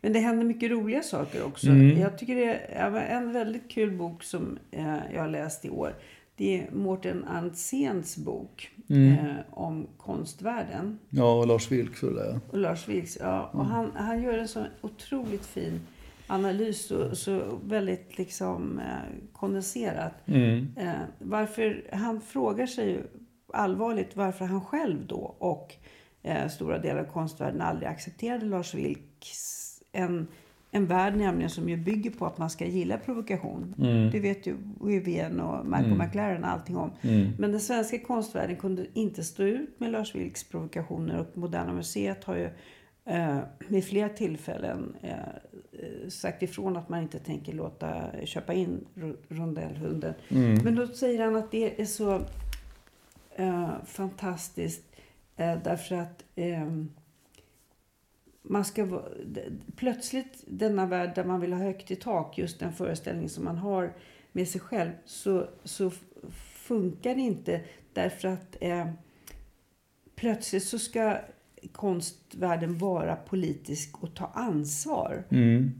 Men 0.00 0.12
det 0.12 0.18
händer 0.18 0.44
mycket 0.44 0.70
roliga 0.70 1.02
saker 1.02 1.44
också. 1.44 1.66
Mm. 1.66 2.00
Jag 2.00 2.18
tycker 2.18 2.34
det 2.34 2.54
är 2.72 2.90
en 3.16 3.32
väldigt 3.32 3.70
kul 3.70 3.90
bok 3.96 4.22
som 4.22 4.58
eh, 4.70 4.96
jag 5.14 5.20
har 5.22 5.28
läst 5.28 5.64
i 5.64 5.70
år. 5.70 5.94
Det 6.36 6.60
är 6.60 6.70
Mårten 6.70 7.24
Andséns 7.24 8.16
bok 8.16 8.70
Mm. 8.88 9.12
eh, 9.12 9.34
om 9.50 9.86
konstvärlden. 9.96 10.98
Ja, 11.10 11.34
och 11.38 11.46
Lars 11.46 11.70
Vilks 11.72 12.00
det 12.00 12.14
där. 12.14 12.40
Och 12.50 12.58
Lars 12.58 12.88
Vilks, 12.88 13.18
ja. 13.20 13.50
Och 13.52 13.64
han, 13.64 13.90
han 13.94 14.22
gör 14.22 14.38
en 14.38 14.48
så 14.48 14.64
otroligt 14.80 15.46
fin 15.46 15.80
analys 16.26 16.90
och 16.90 17.18
så 17.18 17.58
väldigt 17.64 18.18
liksom 18.18 18.78
eh, 18.78 19.28
kondenserat. 19.32 20.12
Eh, 20.26 20.92
varför, 21.18 21.84
han 21.92 22.20
frågar 22.20 22.66
sig 22.66 23.02
allvarligt 23.52 24.16
varför 24.16 24.44
han 24.44 24.60
själv 24.60 25.06
då 25.06 25.34
och 25.38 25.74
eh, 26.22 26.48
stora 26.48 26.78
delar 26.78 27.00
av 27.00 27.04
konstvärlden 27.04 27.60
aldrig 27.60 27.88
accepterade 27.88 28.46
Lars 28.46 28.74
Vilks 28.74 29.82
en, 29.92 30.26
en 30.70 30.86
värld 30.86 31.16
nämligen 31.16 31.50
som 31.50 31.68
ju 31.68 31.76
bygger 31.76 32.10
på 32.10 32.26
att 32.26 32.38
man 32.38 32.50
ska 32.50 32.64
gilla 32.66 32.98
provokation. 32.98 33.74
Det 34.12 34.20
vet 34.20 34.46
ju 34.46 34.56
Vivienne 34.80 35.42
och 35.42 35.66
Malcolm 35.66 35.98
McLaren 35.98 36.44
allting 36.44 36.76
om. 36.76 36.90
Men 37.38 37.50
den 37.52 37.60
svenska 37.60 37.98
konstvärlden 37.98 38.56
kunde 38.56 38.86
inte 38.94 39.24
stå 39.24 39.42
ut 39.42 39.80
med 39.80 39.90
Lars 39.92 40.14
Vilks 40.14 40.44
provokationer 40.44 41.20
och 41.20 41.38
Moderna 41.38 41.72
Museet 41.72 42.24
har 42.24 42.36
ju 42.36 42.48
eh, 43.04 43.38
vid 43.68 43.84
flera 43.84 44.08
tillfällen 44.08 44.96
eh, 45.02 45.10
eh, 45.12 46.08
sagt 46.08 46.42
ifrån 46.42 46.76
att 46.76 46.88
man 46.88 47.02
inte 47.02 47.18
tänker 47.18 47.52
låta 47.52 48.02
köpa 48.24 48.52
in 48.54 48.84
ro- 48.94 49.16
rondellhunden. 49.28 50.14
Men 50.64 50.74
då 50.74 50.86
säger 50.86 51.24
han 51.24 51.36
att 51.36 51.50
det 51.50 51.80
är 51.80 51.84
så 51.84 52.20
eh, 53.36 53.70
fantastiskt 53.84 54.82
eh, 55.36 55.54
därför 55.64 55.94
att 55.96 56.24
ehm, 56.36 56.88
man 58.48 58.64
ska 58.64 59.02
plötsligt 59.76 60.44
denna 60.46 60.86
värld 60.86 61.12
där 61.14 61.24
man 61.24 61.40
vill 61.40 61.52
ha 61.52 61.60
högt 61.60 61.90
i 61.90 61.96
tak, 61.96 62.38
just 62.38 62.58
den 62.60 62.72
föreställning 62.72 63.28
som 63.28 63.44
man 63.44 63.56
har 63.56 63.92
med 64.32 64.48
sig 64.48 64.60
själv, 64.60 64.90
så, 65.04 65.48
så 65.64 65.90
funkar 66.54 67.14
det 67.14 67.20
inte 67.20 67.60
därför 67.92 68.28
att 68.28 68.56
eh, 68.60 68.86
plötsligt 70.16 70.64
så 70.64 70.78
ska 70.78 71.16
konstvärlden 71.72 72.78
vara 72.78 73.16
politisk 73.16 74.02
och 74.02 74.14
ta 74.14 74.26
ansvar 74.26 75.24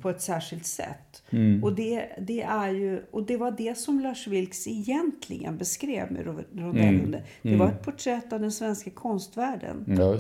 på 0.02 0.11
ett 0.11 0.22
särskilt 0.22 0.66
sätt. 0.66 1.22
Och, 1.62 1.74
det, 1.74 2.09
det 2.20 2.42
är 2.42 2.70
ju, 2.70 3.02
och 3.11 3.26
det 3.26 3.37
var 3.37 3.50
det 3.50 3.79
som 3.79 4.00
Lars 4.00 4.26
Vilks 4.26 4.66
egentligen 4.66 5.57
beskrev 5.59 6.12
med 6.12 6.24
Ro- 6.26 6.44
Rondellhunden. 6.55 7.22
Det 7.42 7.57
var 7.57 7.68
ett 7.68 7.83
porträtt 7.83 8.33
av 8.33 8.40
den 8.40 8.52
svenska 8.52 8.90
konstvärlden. 8.90 9.85
Ja. 9.98 10.18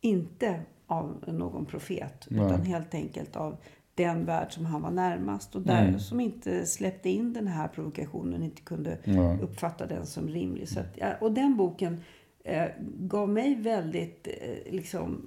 Inte 0.00 0.60
av 0.86 1.24
någon 1.26 1.66
profet, 1.66 2.26
utan 2.30 2.62
helt 2.66 2.94
enkelt 2.94 3.36
av 3.36 3.56
den 3.94 4.24
värld 4.24 4.52
som 4.52 4.66
han 4.66 4.82
var 4.82 4.90
närmast. 4.90 5.54
Och 5.54 5.62
där, 5.62 5.84
som 5.98 6.20
inte 6.20 6.66
släppte 6.66 7.10
in 7.10 7.32
den 7.32 7.46
här 7.46 7.68
provokationen, 7.68 8.42
inte 8.42 8.62
kunde 8.62 8.98
uppfatta 9.42 9.86
den 9.86 10.06
som 10.06 10.28
rimlig. 10.28 10.68
Så 10.68 10.80
att, 10.80 11.22
och 11.22 11.32
den 11.32 11.56
boken 11.56 12.00
eh, 12.44 12.64
gav 12.98 13.28
mig 13.28 13.54
väldigt 13.54 14.26
eh, 14.40 14.72
liksom, 14.72 15.26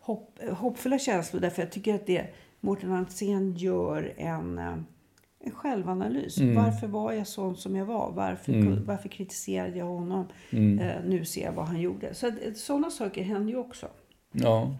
hopp, 0.00 0.38
hoppfulla 0.52 0.98
känslor. 0.98 1.40
Därför 1.40 1.62
jag 1.62 1.72
tycker 1.72 1.94
att 1.94 2.06
det 2.06 2.26
Mårten 2.60 2.92
Andrén 2.92 3.52
gör 3.56 4.12
en, 4.16 4.58
eh, 4.58 4.74
en 5.44 5.50
självanalys. 5.52 6.38
Varför 6.56 6.86
var 6.86 7.12
jag 7.12 7.26
sån 7.26 7.56
som 7.56 7.76
jag 7.76 7.86
var? 7.86 8.12
Varför, 8.12 8.52
ku- 8.52 8.84
varför 8.84 9.08
kritiserade 9.08 9.78
jag 9.78 9.86
honom? 9.86 10.26
Eh, 10.80 10.92
nu 11.06 11.24
ser 11.24 11.44
jag 11.44 11.52
vad 11.52 11.66
han 11.66 11.80
gjorde. 11.80 12.14
Så 12.14 12.26
att, 12.26 12.56
sådana 12.56 12.90
saker 12.90 13.22
händer 13.22 13.52
ju 13.52 13.58
också. 13.58 13.86
Ja. 14.32 14.74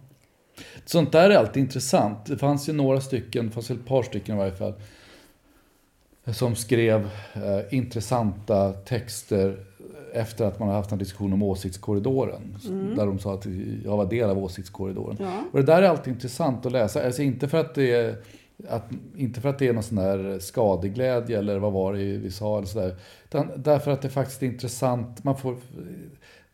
Sånt 0.84 1.12
där 1.12 1.30
är 1.30 1.36
alltid 1.36 1.62
intressant. 1.62 2.26
Det 2.26 2.38
fanns 2.38 2.68
ju 2.68 2.72
några 2.72 3.00
stycken, 3.00 3.46
det 3.46 3.52
fanns 3.52 3.70
ett 3.70 3.86
par 3.86 4.02
stycken 4.02 4.34
i 4.34 4.38
varje 4.38 4.52
fall, 4.52 4.74
som 6.32 6.56
skrev 6.56 7.10
eh, 7.34 7.74
intressanta 7.74 8.72
texter 8.72 9.66
efter 10.12 10.44
att 10.44 10.58
man 10.58 10.68
har 10.68 10.74
haft 10.74 10.92
en 10.92 10.98
diskussion 10.98 11.32
om 11.32 11.42
åsiktskorridoren. 11.42 12.56
Där 12.96 13.06
de 13.06 13.18
sa 13.18 13.34
att 13.34 13.46
jag 13.84 13.96
var 13.96 14.06
del 14.06 14.30
av 14.30 14.38
åsiktskorridoren. 14.38 15.16
Ja. 15.20 15.44
Och 15.52 15.58
det 15.58 15.64
där 15.66 15.82
är 15.82 15.88
alltid 15.88 16.12
intressant 16.14 16.66
att 16.66 16.72
läsa. 16.72 17.04
Alltså 17.04 17.22
inte 17.22 17.48
för 17.48 17.58
att 17.58 17.74
det 17.74 17.92
är, 17.92 18.16
att, 18.68 18.84
inte 19.16 19.40
för 19.40 19.48
att 19.48 19.58
det 19.58 19.68
är 19.68 19.72
någon 19.72 19.82
sån 19.82 19.96
där 19.96 20.38
skadeglädje 20.38 21.38
eller 21.38 21.58
vad 21.58 21.72
var 21.72 21.92
det 21.92 21.98
vi 21.98 22.30
sa 22.30 22.56
eller 22.56 22.66
sådär. 22.66 22.96
Utan 23.24 23.50
därför 23.56 23.90
att 23.90 24.02
det 24.02 24.08
faktiskt 24.08 24.42
är 24.42 24.46
intressant. 24.46 25.24
Man 25.24 25.36
får, 25.36 25.56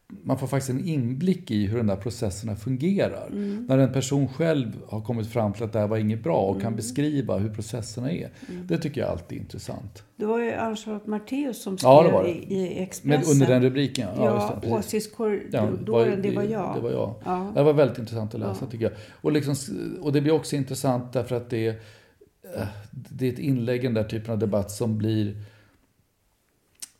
man 0.09 0.39
får 0.39 0.47
faktiskt 0.47 0.71
en 0.71 0.85
inblick 0.85 1.51
i 1.51 1.67
hur 1.67 1.77
de 1.77 1.87
där 1.87 1.97
processerna 1.97 2.57
fungerar. 2.57 3.29
När 3.69 3.79
en 3.79 3.93
person 3.93 4.29
själv 4.29 4.73
har 4.89 5.01
kommit 5.01 5.27
fram 5.27 5.53
till 5.53 5.65
att 5.65 5.73
det 5.73 5.79
här 5.79 5.87
var 5.87 5.97
inget 5.97 6.23
bra 6.23 6.41
och 6.41 6.61
kan 6.61 6.77
beskriva 6.77 7.39
hur 7.39 7.55
processerna 7.55 8.13
är. 8.13 8.31
Det 8.65 8.79
tycker 8.79 9.01
jag 9.01 9.11
alltid 9.11 9.39
är 9.39 9.43
intressant. 9.43 10.03
Det 10.17 10.27
var 10.27 10.41
ju 10.41 10.53
Ann-Charlotte 10.53 11.07
Matteus 11.07 11.63
som 11.63 11.79
skrev 11.79 11.91
Ja, 11.91 12.03
det 12.03 12.13
var 12.13 12.25
det. 12.25 12.31
I, 12.31 12.83
Expressen. 12.83 13.33
under 13.33 13.47
den 13.47 13.63
rubriken, 13.63 14.09
ja. 14.17 14.25
Ja, 14.25 14.35
just 14.35 14.49
det, 14.49 14.61
precis. 14.61 14.87
åsiktskorridoren, 14.87 16.23
det 16.23 16.31
var 16.31 16.43
jag. 16.43 16.77
Det 16.77 16.81
var 16.81 16.91
jag. 16.91 17.15
Ja. 17.25 17.53
Det 17.55 17.63
var 17.63 17.73
väldigt 17.73 17.99
intressant 17.99 18.35
att 18.35 18.41
läsa 18.41 18.67
tycker 18.67 18.85
jag. 18.85 18.93
Och, 19.21 19.33
liksom, 19.33 19.55
och 20.01 20.13
det 20.13 20.21
blir 20.21 20.33
också 20.33 20.57
intressant 20.57 21.13
därför 21.13 21.37
att 21.37 21.51
det 21.51 21.67
är, 21.67 21.75
eh, 22.57 22.67
det 22.93 23.29
är 23.29 23.33
ett 23.33 23.39
inlägg 23.39 23.81
i 23.81 23.83
den 23.83 23.95
där 23.95 24.05
typen 24.05 24.33
av 24.33 24.39
debatt 24.39 24.71
som 24.71 24.99
blir... 24.99 25.37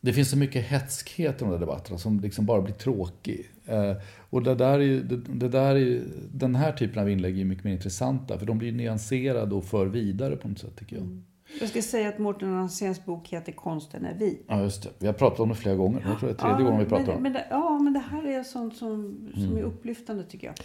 Det 0.07 0.13
finns 0.13 0.31
så 0.31 0.37
mycket 0.39 0.65
hetskhet 0.65 1.35
i 1.43 1.45
de 1.45 1.51
där 1.51 1.59
debatterna 1.59 1.99
som 1.99 2.21
liksom 2.21 2.47
bara 2.47 2.63
blir 2.63 2.75
tråkig. 2.75 3.51
Eh, 3.67 3.93
och 4.31 4.43
det 4.43 4.55
där 4.55 4.73
är 4.79 4.83
ju, 4.83 5.03
det, 5.29 5.49
där 5.49 5.71
är 5.75 5.77
ju, 5.77 6.03
den 6.33 6.55
här 6.55 6.73
typen 6.73 7.03
av 7.03 7.11
inlägg 7.11 7.35
är 7.35 7.39
ju 7.39 7.45
mycket 7.45 7.65
mer 7.65 7.73
intressanta 7.73 8.39
för 8.39 8.47
de 8.47 8.59
blir 8.59 8.73
nyanserade 8.73 9.55
och 9.55 9.65
för 9.65 9.87
vidare 9.87 10.37
på 10.37 10.49
något 10.49 10.59
sätt 10.59 10.77
tycker 10.79 10.97
jag. 10.97 11.23
Jag 11.61 11.69
ska 11.69 11.83
säga 11.83 12.09
att 12.09 12.19
Mårten 12.19 12.55
Andréns 12.55 13.05
bok 13.05 13.29
heter 13.29 13.53
Konsten 13.53 14.05
är 14.05 14.15
vi. 14.19 14.39
Ja, 14.49 14.63
just 14.63 14.83
det. 14.83 14.89
Vi 14.99 15.07
har 15.07 15.15
pratat 15.15 15.41
om 15.41 15.49
det 15.49 15.55
flera 15.55 15.75
gånger. 15.77 16.03
Jag 16.09 16.19
tror 16.19 16.29
det 16.29 16.35
är 16.35 16.49
tredje 16.49 16.65
gången 16.65 16.79
vi 16.81 16.87
pratar 16.87 17.07
men, 17.07 17.17
om 17.17 17.33
det- 17.33 17.47
Ja, 17.51 17.79
men 17.79 17.93
det 17.93 17.99
här 18.11 18.27
är 18.27 18.43
sånt 18.43 18.77
som, 18.77 19.29
som 19.35 19.43
Mm. 19.43 19.57
är 19.57 19.63
upplyftande 19.63 20.23
tycker 20.25 20.47
jag. 20.47 20.57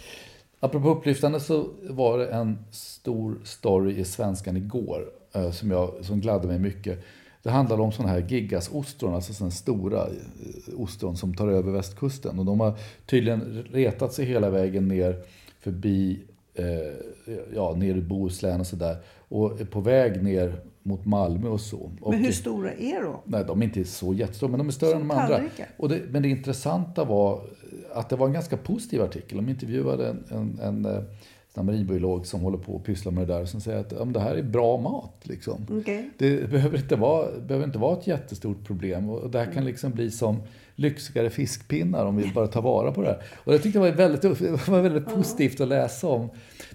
Apropå 0.60 0.88
upplyftande 0.88 1.40
så 1.40 1.68
var 1.82 2.18
det 2.18 2.26
en 2.28 2.58
stor 2.70 3.40
story 3.44 3.96
i 3.96 4.04
Svenskan 4.04 4.56
igår 4.56 5.04
eh, 5.34 5.50
som, 5.50 5.70
jag, 5.70 5.90
som 6.04 6.20
gladde 6.20 6.48
mig 6.48 6.58
mycket. 6.58 7.04
Det 7.42 7.50
handlade 7.50 7.82
om 7.82 7.92
sådana 7.92 8.12
här 8.12 8.20
gigasostron, 8.28 9.14
alltså 9.14 9.34
sådana 9.34 9.50
stora 9.50 10.00
eh, 10.00 10.80
ostron 10.80 11.16
som 11.16 11.34
tar 11.34 11.48
över 11.48 11.72
västkusten. 11.72 12.38
Och 12.38 12.44
de 12.44 12.60
har 12.60 12.74
tydligen 13.06 13.64
retat 13.72 14.12
sig 14.12 14.24
hela 14.24 14.50
vägen 14.50 14.88
ner 14.88 15.16
förbi, 15.60 16.20
eh, 16.54 16.66
ja, 17.54 17.74
ner 17.76 17.96
i 17.96 18.00
Bohuslän 18.00 18.60
och 18.60 18.66
sådär. 18.66 18.96
Och 19.28 19.60
är 19.60 19.64
på 19.64 19.80
väg 19.80 20.22
ner 20.22 20.60
mot 20.82 21.04
Malmö 21.04 21.48
och 21.48 21.60
så. 21.60 21.90
Och 22.00 22.10
Men 22.10 22.24
hur 22.24 22.32
stora 22.32 22.72
är 22.72 23.02
de? 23.02 23.16
Nej, 23.24 23.44
de 23.46 23.62
är 23.62 23.66
inte 23.66 23.84
så 23.84 24.14
jättestora, 24.14 24.50
men 24.50 24.58
de 24.58 24.68
är 24.68 24.72
större 24.72 24.90
Som 24.90 25.00
än 25.00 25.08
de 25.08 25.14
andra. 25.14 25.42
Och 25.76 25.88
det, 25.88 26.02
men 26.10 26.22
det 26.22 26.28
intressanta 26.28 27.04
var 27.04 27.40
att 27.94 28.08
det 28.08 28.16
var 28.16 28.26
en 28.26 28.32
ganska 28.32 28.56
positiv 28.56 29.02
artikel. 29.02 29.36
De 29.36 29.48
intervjuade 29.48 30.08
en, 30.08 30.24
en, 30.30 30.58
en, 30.62 30.84
eh, 30.84 31.02
marinbiolog 31.56 32.26
som 32.26 32.40
håller 32.40 32.58
på 32.58 32.72
och 32.72 32.84
pysslar 32.84 33.12
med 33.12 33.28
det 33.28 33.34
där. 33.34 33.44
Som 33.44 33.60
säger 33.60 33.78
att 33.78 33.92
ja, 33.98 34.04
det 34.04 34.20
här 34.20 34.34
är 34.34 34.42
bra 34.42 34.76
mat. 34.76 35.14
Liksom. 35.22 35.66
Okej. 35.80 36.10
Det 36.18 36.50
behöver 36.50 36.78
inte, 36.78 36.96
vara, 36.96 37.40
behöver 37.40 37.66
inte 37.66 37.78
vara 37.78 37.98
ett 37.98 38.06
jättestort 38.06 38.64
problem. 38.66 39.10
Och 39.10 39.30
det 39.30 39.38
här 39.38 39.52
kan 39.52 39.64
liksom 39.64 39.92
bli 39.92 40.10
som 40.10 40.36
lyxigare 40.74 41.30
fiskpinnar 41.30 42.06
om 42.06 42.16
vi 42.16 42.32
bara 42.34 42.46
tar 42.46 42.62
vara 42.62 42.92
på 42.92 43.02
det 43.02 43.08
här. 43.08 43.22
Och 43.44 43.54
jag 43.54 43.62
tyckte 43.62 43.78
det 43.78 43.90
var 43.90 43.96
väldigt, 43.96 44.22
det 44.38 44.68
var 44.68 44.80
väldigt 44.80 45.14
positivt 45.14 45.60
att 45.60 45.68
läsa 45.68 46.08
om. 46.08 46.28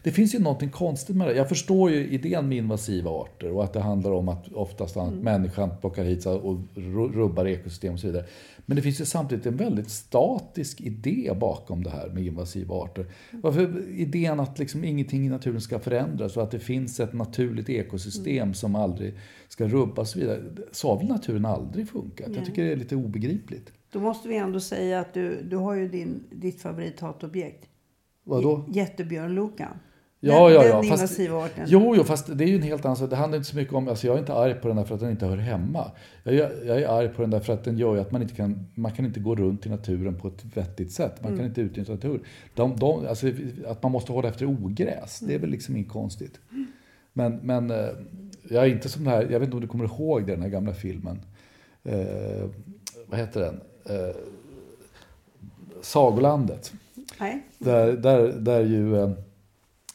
Det 0.04 0.12
finns 0.12 0.36
ju 0.36 0.40
någonting 0.40 0.70
konstigt 0.70 1.16
med 1.16 1.28
det. 1.28 1.34
Jag 1.36 1.50
förstår 1.50 1.92
ju 1.92 2.08
idén 2.10 2.50
med 2.50 2.58
invasiva 2.58 3.12
arter 3.12 3.52
och 3.52 3.64
att 3.64 3.74
det 3.74 3.80
handlar 3.80 4.12
om 4.12 4.30
att 4.30 4.48
oftast 4.54 4.98
att 4.98 5.14
människan 5.14 5.70
plockar 5.82 6.04
hit 6.04 6.26
och 6.26 6.58
ru- 6.76 7.14
rubbar 7.14 7.48
ekosystem 7.48 7.94
och 7.94 8.00
så 8.00 8.08
vidare. 8.08 8.26
Men 8.70 8.76
det 8.76 8.82
finns 8.82 9.02
ju 9.02 9.06
samtidigt 9.06 9.46
en 9.46 9.58
väldigt 9.58 9.90
statisk 9.90 10.82
idé 10.82 11.32
bakom 11.40 11.84
det 11.84 11.90
här 11.90 12.10
med 12.10 12.26
invasiva 12.26 12.76
arter. 12.76 13.06
Varför 13.32 13.90
idén 13.90 14.40
att 14.40 14.60
liksom 14.60 14.84
ingenting 14.84 15.26
i 15.26 15.30
naturen 15.30 15.62
ska 15.62 15.80
förändras 15.80 16.38
och 16.38 16.44
att 16.44 16.52
det 16.52 16.60
finns 16.60 17.00
ett 17.00 17.14
naturligt 17.14 17.70
ekosystem 17.70 18.54
som 18.54 18.76
aldrig 18.76 19.14
ska 19.48 19.68
rubbas 19.68 20.16
och 20.16 20.22
vidare. 20.22 20.44
Så 20.72 20.90
har 20.90 21.00
väl 21.00 21.08
naturen 21.08 21.46
aldrig 21.46 21.90
funkat? 21.90 22.36
Jag 22.36 22.46
tycker 22.46 22.64
det 22.64 22.72
är 22.72 22.76
lite 22.76 22.96
obegripligt. 22.96 23.72
Då 23.92 24.00
måste 24.00 24.28
vi 24.30 24.38
ändå 24.38 24.60
säga 24.60 25.00
att 25.00 25.14
du, 25.14 25.44
du 25.44 25.56
har 25.56 25.74
ju 25.74 25.90
din, 25.90 26.24
ditt 26.30 26.62
favorithatobjekt. 26.62 27.70
Vadå? 28.24 28.66
Jättebjörnlokan. 28.74 29.80
Ja, 30.20 30.50
den, 30.50 30.54
ja, 30.54 30.64
den 30.64 30.70
ja. 30.70 30.84
Fast, 30.84 31.20
invasiva 31.20 31.50
jo, 31.66 31.96
jo, 31.96 32.04
fast 32.04 32.38
det 32.38 32.44
är 32.44 32.48
ju 32.48 32.56
en 32.56 32.62
helt 32.62 32.86
annan 32.86 32.98
sak. 32.98 33.10
Det 33.10 33.16
handlar 33.16 33.38
inte 33.38 33.50
så 33.50 33.56
mycket 33.56 33.74
om, 33.74 33.88
alltså 33.88 34.08
jag 34.08 34.16
är 34.16 34.20
inte 34.20 34.34
arg 34.34 34.54
på 34.54 34.68
den 34.68 34.78
där 34.78 34.84
för 34.84 34.96
att 34.96 35.02
den 35.02 35.12
inte 35.12 35.26
hör 35.26 35.38
hemma. 35.38 35.92
Jag 36.24 36.36
är, 36.36 36.66
jag 36.66 36.82
är 36.82 36.88
arg 36.88 37.10
på 37.10 37.22
den 37.22 37.32
där 37.32 37.40
för 37.40 37.54
att 37.54 37.64
den 37.64 37.78
gör 37.78 37.96
ju 37.96 38.02
att 38.02 38.12
man 38.12 38.22
inte 38.22 38.36
kan, 38.36 38.68
man 38.76 38.92
kan 38.92 39.06
inte 39.06 39.20
gå 39.20 39.36
runt 39.36 39.66
i 39.66 39.70
naturen 39.70 40.16
på 40.16 40.28
ett 40.28 40.46
vettigt 40.54 40.92
sätt. 40.92 41.24
Man 41.24 41.38
kan 41.38 41.46
inte 41.46 41.62
utnyttja 41.62 41.92
naturen. 41.92 42.22
De, 42.56 42.76
de, 42.76 43.08
alltså, 43.08 43.32
att 43.68 43.84
man 43.84 43.92
måste 43.92 44.12
hålla 44.12 44.30
efter 44.30 44.46
ogräs, 44.46 45.20
det 45.20 45.34
är 45.34 45.40
väl 45.40 45.50
liksom 45.50 45.76
inget 45.76 45.90
konstigt. 45.90 46.40
Men, 47.14 47.40
men 47.44 47.72
eh, 47.72 47.88
jag 48.50 48.64
är 48.64 48.70
inte 48.70 48.90
som 48.90 49.04
det 49.04 49.10
här, 49.10 49.22
jag 49.22 49.40
vet 49.40 49.44
inte 49.44 49.56
om 49.56 49.62
du 49.62 49.68
kommer 49.68 49.86
ihåg 49.86 50.28
den 50.28 50.42
här 50.42 50.50
gamla 50.50 50.74
filmen. 50.74 51.20
Eh, 51.84 52.50
vad 53.08 53.20
heter 53.20 53.42
den? 53.42 53.62
Eh, 53.86 54.16
Sagolandet. 55.82 56.74
Nej. 57.20 57.42
Där, 57.58 57.94
där, 57.94 58.28
där 58.28 58.62
ju, 58.62 58.98
eh, 58.98 59.10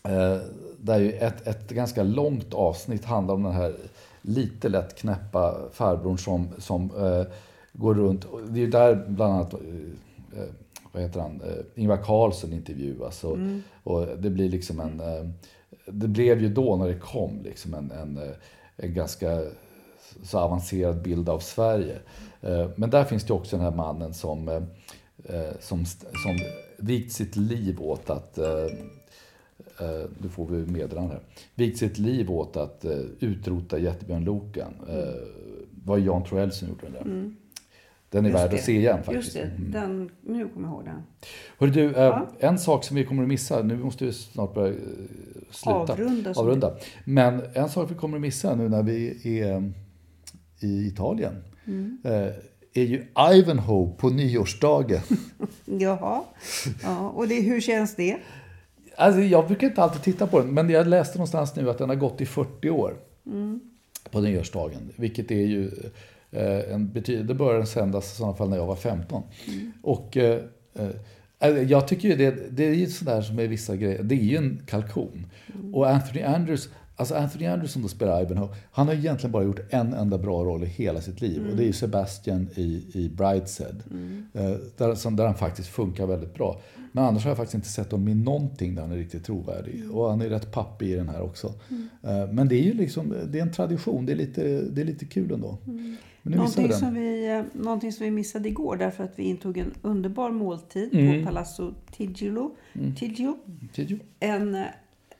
eh, 0.02 0.38
där 0.78 0.98
ju 0.98 1.12
ett, 1.12 1.46
ett 1.46 1.70
ganska 1.70 2.02
långt 2.02 2.54
avsnitt 2.54 3.04
handlar 3.04 3.34
om 3.34 3.42
den 3.42 3.52
här 3.52 3.74
lite 4.22 4.68
lätt 4.68 4.96
knäppa 4.96 5.58
farbrorn 5.72 6.18
som, 6.18 6.48
som 6.58 6.90
eh, 6.96 7.26
går 7.72 7.94
runt. 7.94 8.26
Det 8.48 8.60
är 8.60 8.64
ju 8.64 8.70
där 8.70 9.04
bland 9.08 9.32
annat 9.32 9.54
eh, 9.54 10.40
eh, 10.40 10.48
vad 10.92 11.02
heter 11.02 11.20
han, 11.20 11.40
eh, 11.40 11.82
Ingvar 11.82 11.96
Carlsson 11.96 12.52
intervjuas. 12.52 13.24
Och, 13.24 13.38
och 13.82 14.06
det 14.18 14.30
blir 14.30 14.48
liksom 14.48 14.80
en... 14.80 15.02
Det 15.86 16.08
blev 16.08 16.42
ju 16.42 16.48
då 16.48 16.76
när 16.76 16.88
det 16.88 16.98
kom 16.98 17.42
liksom 17.42 17.74
en, 17.74 17.90
en, 17.90 18.20
en 18.76 18.94
ganska 18.94 19.42
så 20.22 20.38
avancerad 20.38 21.02
bild 21.02 21.28
av 21.28 21.38
Sverige. 21.38 21.98
Men 22.76 22.90
där 22.90 23.04
finns 23.04 23.24
det 23.24 23.32
också 23.32 23.56
den 23.56 23.64
här 23.64 23.76
mannen 23.76 24.14
som, 24.14 24.66
som, 25.60 25.86
som 25.86 26.38
vikt 26.76 27.12
sitt 27.12 27.36
liv 27.36 27.80
åt 27.80 28.10
att 28.10 28.38
nu 30.18 30.28
får 30.28 30.46
vi 30.46 30.72
meddelande 30.72 31.14
här. 31.14 31.22
Vikt 31.54 31.78
sitt 31.78 31.98
liv 31.98 32.30
åt 32.30 32.56
att 32.56 32.84
eh, 32.84 32.92
utrota 33.20 33.78
jättebjörnlokan. 33.78 34.74
Eh, 34.88 34.96
var 35.84 35.98
Jan 35.98 36.24
Troell 36.24 36.52
som 36.52 36.68
gjorde 36.68 36.80
den 36.82 36.92
där. 36.92 37.30
Den 38.10 38.24
är 38.24 38.28
Just 38.30 38.42
värd 38.42 38.50
det. 38.50 38.56
att 38.56 38.62
se 38.62 38.72
igen 38.76 39.02
faktiskt. 39.04 39.14
Just 39.14 39.32
det, 39.56 39.78
den, 39.78 40.10
nu 40.22 40.48
kommer 40.48 40.68
jag 40.68 40.74
ihåg 40.74 40.84
den. 40.84 41.02
Hörru 41.58 41.70
du, 41.70 41.94
eh, 41.94 42.02
Ja. 42.02 42.28
en 42.38 42.58
sak 42.58 42.84
som 42.84 42.96
vi 42.96 43.04
kommer 43.04 43.22
att 43.22 43.28
missa, 43.28 43.62
nu 43.62 43.76
måste 43.76 44.04
vi 44.04 44.12
snart 44.12 44.54
börja 44.54 44.72
eh, 44.72 44.78
sluta. 45.50 45.92
Avrunda, 45.92 46.32
Avrunda. 46.36 46.74
Men 47.04 47.42
en 47.54 47.68
sak 47.68 47.90
vi 47.90 47.94
kommer 47.94 48.16
att 48.16 48.20
missa 48.20 48.54
nu 48.54 48.68
när 48.68 48.82
vi 48.82 49.20
är 49.40 49.52
eh, 49.56 49.62
i 50.60 50.86
Italien. 50.86 51.34
Mm. 51.66 51.98
Eh, 52.04 52.28
är 52.74 52.82
ju 52.84 53.04
Ivanhoe 53.34 53.92
på 53.98 54.08
nyårsdagen. 54.10 55.00
Jaha, 55.64 56.22
ja, 56.82 57.08
och 57.10 57.28
det, 57.28 57.40
hur 57.40 57.60
känns 57.60 57.96
det? 57.96 58.16
Alltså, 58.96 59.20
jag 59.20 59.46
brukar 59.46 59.66
inte 59.66 59.82
alltid 59.82 60.02
titta 60.02 60.26
på 60.26 60.38
den, 60.38 60.54
men 60.54 60.70
jag 60.70 60.86
läste 60.86 61.18
någonstans 61.18 61.56
nu 61.56 61.70
att 61.70 61.78
den 61.78 61.88
har 61.88 61.96
gått 61.96 62.20
i 62.20 62.26
40 62.26 62.70
år. 62.70 62.96
På 64.10 64.20
nyårsdagen. 64.20 64.92
Vilket 64.96 65.30
är 65.30 65.46
ju 65.46 65.70
eh, 66.30 66.74
en 66.74 66.92
betydelse. 66.92 67.28
Det 67.28 67.34
började 67.34 67.66
sändas 67.66 68.12
i 68.12 68.16
sådana 68.16 68.34
fall 68.34 68.48
när 68.48 68.56
jag 68.56 68.66
var 68.66 68.76
15. 68.76 69.22
Och 69.82 70.16
eh, 70.16 70.40
eh, 70.74 70.88
alltså, 71.38 71.62
jag 71.62 71.88
tycker 71.88 72.08
ju 72.08 72.16
det, 72.16 72.50
det 72.50 72.68
är 72.68 72.74
ju 72.74 72.86
sådär 72.86 73.22
som 73.22 73.38
är 73.38 73.46
vissa 73.46 73.76
grejer. 73.76 74.02
Det 74.02 74.14
är 74.14 74.24
ju 74.24 74.36
en 74.36 74.62
kalkon. 74.66 75.26
Och 75.72 75.90
Anthony 75.90 76.22
Andrews, 76.22 76.68
alltså 76.96 77.14
Anthony 77.14 77.46
Andrews 77.46 77.72
som 77.72 77.88
spelar 77.88 78.22
Ivanhoe, 78.22 78.48
han 78.72 78.86
har 78.86 78.94
egentligen 78.94 79.32
bara 79.32 79.44
gjort 79.44 79.60
en 79.70 79.92
enda 79.92 80.18
bra 80.18 80.44
roll 80.44 80.62
i 80.64 80.66
hela 80.66 81.00
sitt 81.00 81.20
liv. 81.20 81.46
Och 81.50 81.56
det 81.56 81.62
är 81.62 81.66
ju 81.66 81.72
Sebastian 81.72 82.48
i, 82.54 82.84
i 82.94 83.08
Brideshead. 83.08 83.74
Eh, 84.34 84.56
där, 84.76 84.94
som, 84.94 85.16
där 85.16 85.26
han 85.26 85.34
faktiskt 85.34 85.68
funkar 85.68 86.06
väldigt 86.06 86.34
bra. 86.34 86.60
Men 86.92 87.04
annars 87.04 87.22
har 87.24 87.30
jag 87.30 87.36
faktiskt 87.36 87.54
inte 87.54 87.68
sett 87.68 87.92
honom 87.92 88.08
i 88.08 88.14
någonting 88.14 88.74
där 88.74 88.82
han 88.82 88.92
är 88.92 88.96
riktigt 88.96 89.24
trovärdig. 89.24 89.90
Och 89.92 90.10
han 90.10 90.20
är 90.20 90.28
rätt 90.28 90.52
pappig 90.52 90.88
i 90.90 90.94
den 90.94 91.08
här 91.08 91.20
också. 91.22 91.46
Eh, 92.02 92.32
Men 92.32 92.48
det 92.48 92.54
är 92.54 92.62
ju 92.62 92.74
liksom, 92.74 93.14
det 93.28 93.38
är 93.38 93.42
en 93.42 93.52
tradition. 93.52 94.06
Det 94.06 94.12
är 94.12 94.16
lite, 94.16 94.42
det 94.60 94.80
är 94.80 94.84
lite 94.84 95.04
kul 95.04 95.32
ändå. 95.32 95.58
Men 95.64 96.40
missar 96.42 96.62
vi 96.62 96.68
Någonting 96.68 96.72
som, 96.72 96.94
vi, 96.94 97.30
eh, 97.36 97.42
någonting 97.62 97.92
som 97.92 98.04
vi 98.04 98.10
missade 98.10 98.48
igår 98.48 98.76
därför 98.76 99.04
att 99.04 99.12
vi 99.16 99.22
intog 99.22 99.58
en 99.58 99.74
underbar 99.82 100.30
måltid 100.30 100.94
Mm. 100.94 101.20
på 101.24 101.26
Palazzo 101.26 101.74
Tigilo. 101.96 102.50
Tigio. 102.96 103.36
En 104.20 104.64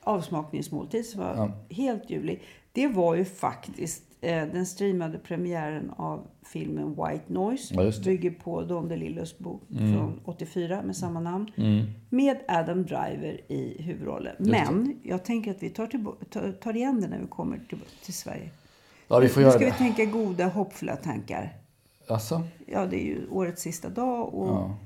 avsmakningsmåltid 0.03 1.07
som 1.07 1.21
var 1.21 1.35
Ja. 1.37 1.51
helt 1.75 2.11
ljuvlig. 2.11 2.43
Det 2.73 2.88
var 2.88 3.15
ju 3.15 3.25
faktiskt 3.25 4.03
eh, 4.21 4.47
den 4.47 4.67
streamade 4.67 5.19
premiären 5.19 5.91
av 5.97 6.27
filmen 6.43 6.88
White 6.88 7.25
Noise. 7.33 7.75
Ja. 7.75 7.81
Mm. 7.81 7.93
Bygger 8.05 8.31
på 8.31 8.62
Don 8.62 8.88
DeLillos 8.88 9.38
bok 9.38 9.62
från 9.69 10.21
84 10.25 10.83
med 10.83 10.97
samma 10.97 11.21
namn. 11.21 11.51
Med 12.11 12.37
Adam 12.49 12.83
Driver 12.83 13.41
i 13.53 13.83
huvudrollen. 13.83 14.37
Men 14.38 14.97
jag 15.03 15.25
tänker 15.25 15.51
att 15.51 15.62
vi 15.62 15.71
tar, 15.71 15.87
tillba- 15.87 16.25
tar, 16.31 16.53
tar 16.53 16.77
igen 16.77 17.01
det 17.01 17.09
när 17.09 17.19
vi 17.19 17.27
kommer 17.27 17.61
till, 17.69 17.79
till 18.05 18.15
Sverige. 18.15 18.51
Ja, 19.09 19.19
vi 19.19 19.29
får 19.29 19.41
nu 19.41 19.47
göra 19.47 19.57
ska 19.57 19.65
vi 19.65 19.73
tänka 19.73 20.05
goda, 20.05 20.47
hoppfulla 20.49 20.97
tankar. 20.97 21.53
Alltså? 22.09 22.43
Ja, 22.67 22.87
det 22.87 22.97
är 22.97 23.07
ju 23.07 23.29
årets 23.31 23.62
sista 23.62 23.88
dag 23.88 24.35
och 24.35 24.49
Ja. 24.49 24.77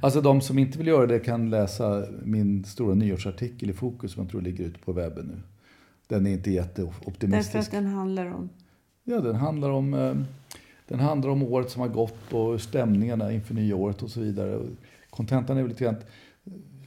Alltså 0.00 0.20
de 0.20 0.40
som 0.40 0.58
inte 0.58 0.78
vill 0.78 0.86
göra 0.86 1.06
det 1.06 1.18
kan 1.18 1.50
läsa 1.50 2.04
min 2.22 2.64
stora 2.64 2.94
nyårsartikel 2.94 3.70
i 3.70 3.72
Fokus 3.72 4.12
som 4.12 4.22
jag 4.22 4.30
tror 4.30 4.40
ligger 4.40 4.64
ute 4.64 4.78
på 4.78 4.92
webben 4.92 5.26
nu. 5.26 5.40
Den 6.08 6.26
är 6.26 6.30
inte 6.30 6.50
därför 6.50 6.62
att 6.62 6.78
jätteoptimistisk. 6.78 7.70
den 7.70 7.86
handlar 7.86 8.26
om... 8.26 8.48
Ja, 9.04 9.20
den 9.20 9.36
handlar 9.36 9.70
om 9.70 9.94
eh, 9.94 10.14
den 10.88 11.00
handlar 11.00 11.30
om 11.30 11.42
året 11.42 11.70
som 11.70 11.80
har 11.80 11.88
gått 11.88 12.32
och 12.32 12.60
stämningarna 12.60 13.32
inför 13.32 13.54
nyåret 13.54 14.02
och 14.02 14.10
så 14.10 14.20
vidare. 14.20 14.60
Kontentan 15.10 15.56
är 15.56 15.62
väl 15.62 15.70
lite 15.70 15.84
grann 15.84 15.94
att 15.94 16.06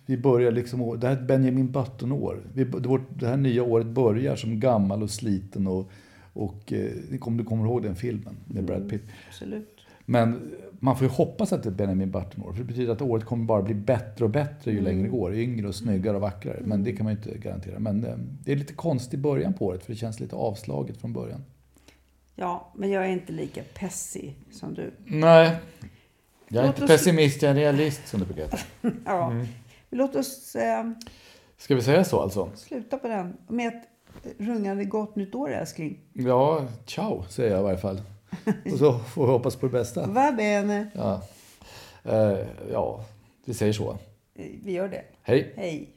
vi 0.06 0.17
börjar 0.17 0.52
liksom, 0.52 1.00
det 1.00 1.08
här 1.08 1.15
är 1.15 1.21
ett 1.21 1.28
Benjamin 1.28 1.71
Button-år. 1.71 2.43
Det, 2.54 3.28
här 3.28 3.38
nya 3.38 3.63
året 3.63 3.88
börjar 3.88 4.36
som 4.36 4.60
gammal 4.60 5.04
och 5.04 5.10
sliten 5.10 5.67
och, 5.67 5.91
och 6.34 6.73
eh, 6.73 6.91
du 7.10 7.17
kommer 7.17 7.65
ihåg 7.65 7.84
den 7.84 7.95
filmen 7.95 8.36
med 8.45 8.65
Brad 8.65 8.89
Pitt. 8.89 9.04
Absolut. 9.28 9.77
Men 10.10 10.52
man 10.80 10.98
får 10.98 11.08
ju 11.08 11.13
hoppas 11.13 11.54
att 11.54 11.63
det 11.63 11.70
är 11.70 11.74
Benjamin 11.74 12.12
Button-år. 12.12 12.52
För 12.52 12.58
det 12.60 12.63
betyder 12.63 12.93
att 12.93 13.02
året 13.02 13.26
kommer 13.26 13.46
bara 13.46 13.62
bli 13.62 13.74
bättre 13.74 14.26
och 14.26 14.32
bättre 14.32 14.72
ju 14.72 14.82
längre 14.82 15.04
det 15.04 15.10
går. 15.10 15.34
Yngre 15.36 15.67
och 15.67 15.76
snyggare 15.76 16.15
och 16.15 16.22
vackrare. 16.22 16.60
Men 16.65 16.84
det 16.84 16.91
kan 16.93 17.04
man 17.04 17.13
ju 17.13 17.17
inte 17.20 17.38
garantera. 17.38 17.80
Men 17.80 18.04
eh, 18.06 18.15
det 18.17 18.52
är 18.52 18.56
lite 18.56 18.74
konstig 18.74 19.20
början 19.20 19.54
på 19.54 19.65
året 19.65 19.84
för 19.86 19.91
det 19.93 19.98
känns 19.98 20.20
lite 20.20 20.36
avslaget 20.36 20.98
från 20.98 21.13
början. 21.13 21.43
Ja, 22.36 22.74
men 22.76 22.89
jag 22.91 23.04
är 23.06 23.10
inte 23.10 23.32
lika 23.34 23.62
pessig 23.80 24.36
som 24.52 24.74
du. 24.74 24.91
Nej. 25.06 25.56
Jag 26.48 26.63
är 26.63 26.67
Låt 26.67 26.76
inte 26.76 26.84
oss- 26.84 26.89
pessimist, 26.91 27.41
jag 27.41 27.52
är 27.52 27.56
realist 27.56 28.08
som 28.08 28.20
det 28.20 28.26
brukar 28.26 28.41
heta. 28.43 28.58
Ja. 29.06 29.34
Låt 29.89 30.15
oss 30.15 30.56
eh, 30.56 30.91
Ska 31.58 31.76
vi 31.76 31.82
säga 31.82 32.04
så 32.04 32.20
alltså? 32.22 32.50
sluta 32.56 32.98
på 32.98 33.08
den 33.08 33.38
med 33.48 33.67
ett 33.67 33.84
rungande 34.38 34.86
gott 34.86 35.15
nytt 35.15 35.36
år, 35.36 35.50
älskling. 35.50 36.00
Ja, 36.13 36.67
ciao 36.86 37.24
säger 37.30 37.52
jag 37.52 37.60
i 37.60 37.63
varje 37.63 37.78
fall. 37.78 38.02
Och 38.72 38.78
så 38.80 39.00
får 39.00 39.26
vi 39.26 39.32
hoppas 39.32 39.56
på 39.56 39.66
det 39.66 39.72
bästa. 39.72 40.08
Va 40.08 40.32
bene. 40.32 40.88
Ja, 40.94 41.22
eh, 42.04 42.38
ja 42.72 43.06
vi 43.46 43.54
säger 43.54 43.74
så. 43.74 43.98
Vi 44.63 44.72
gör 44.72 44.88
det. 44.88 45.04
Hej. 45.22 45.54
Hej. 45.56 45.90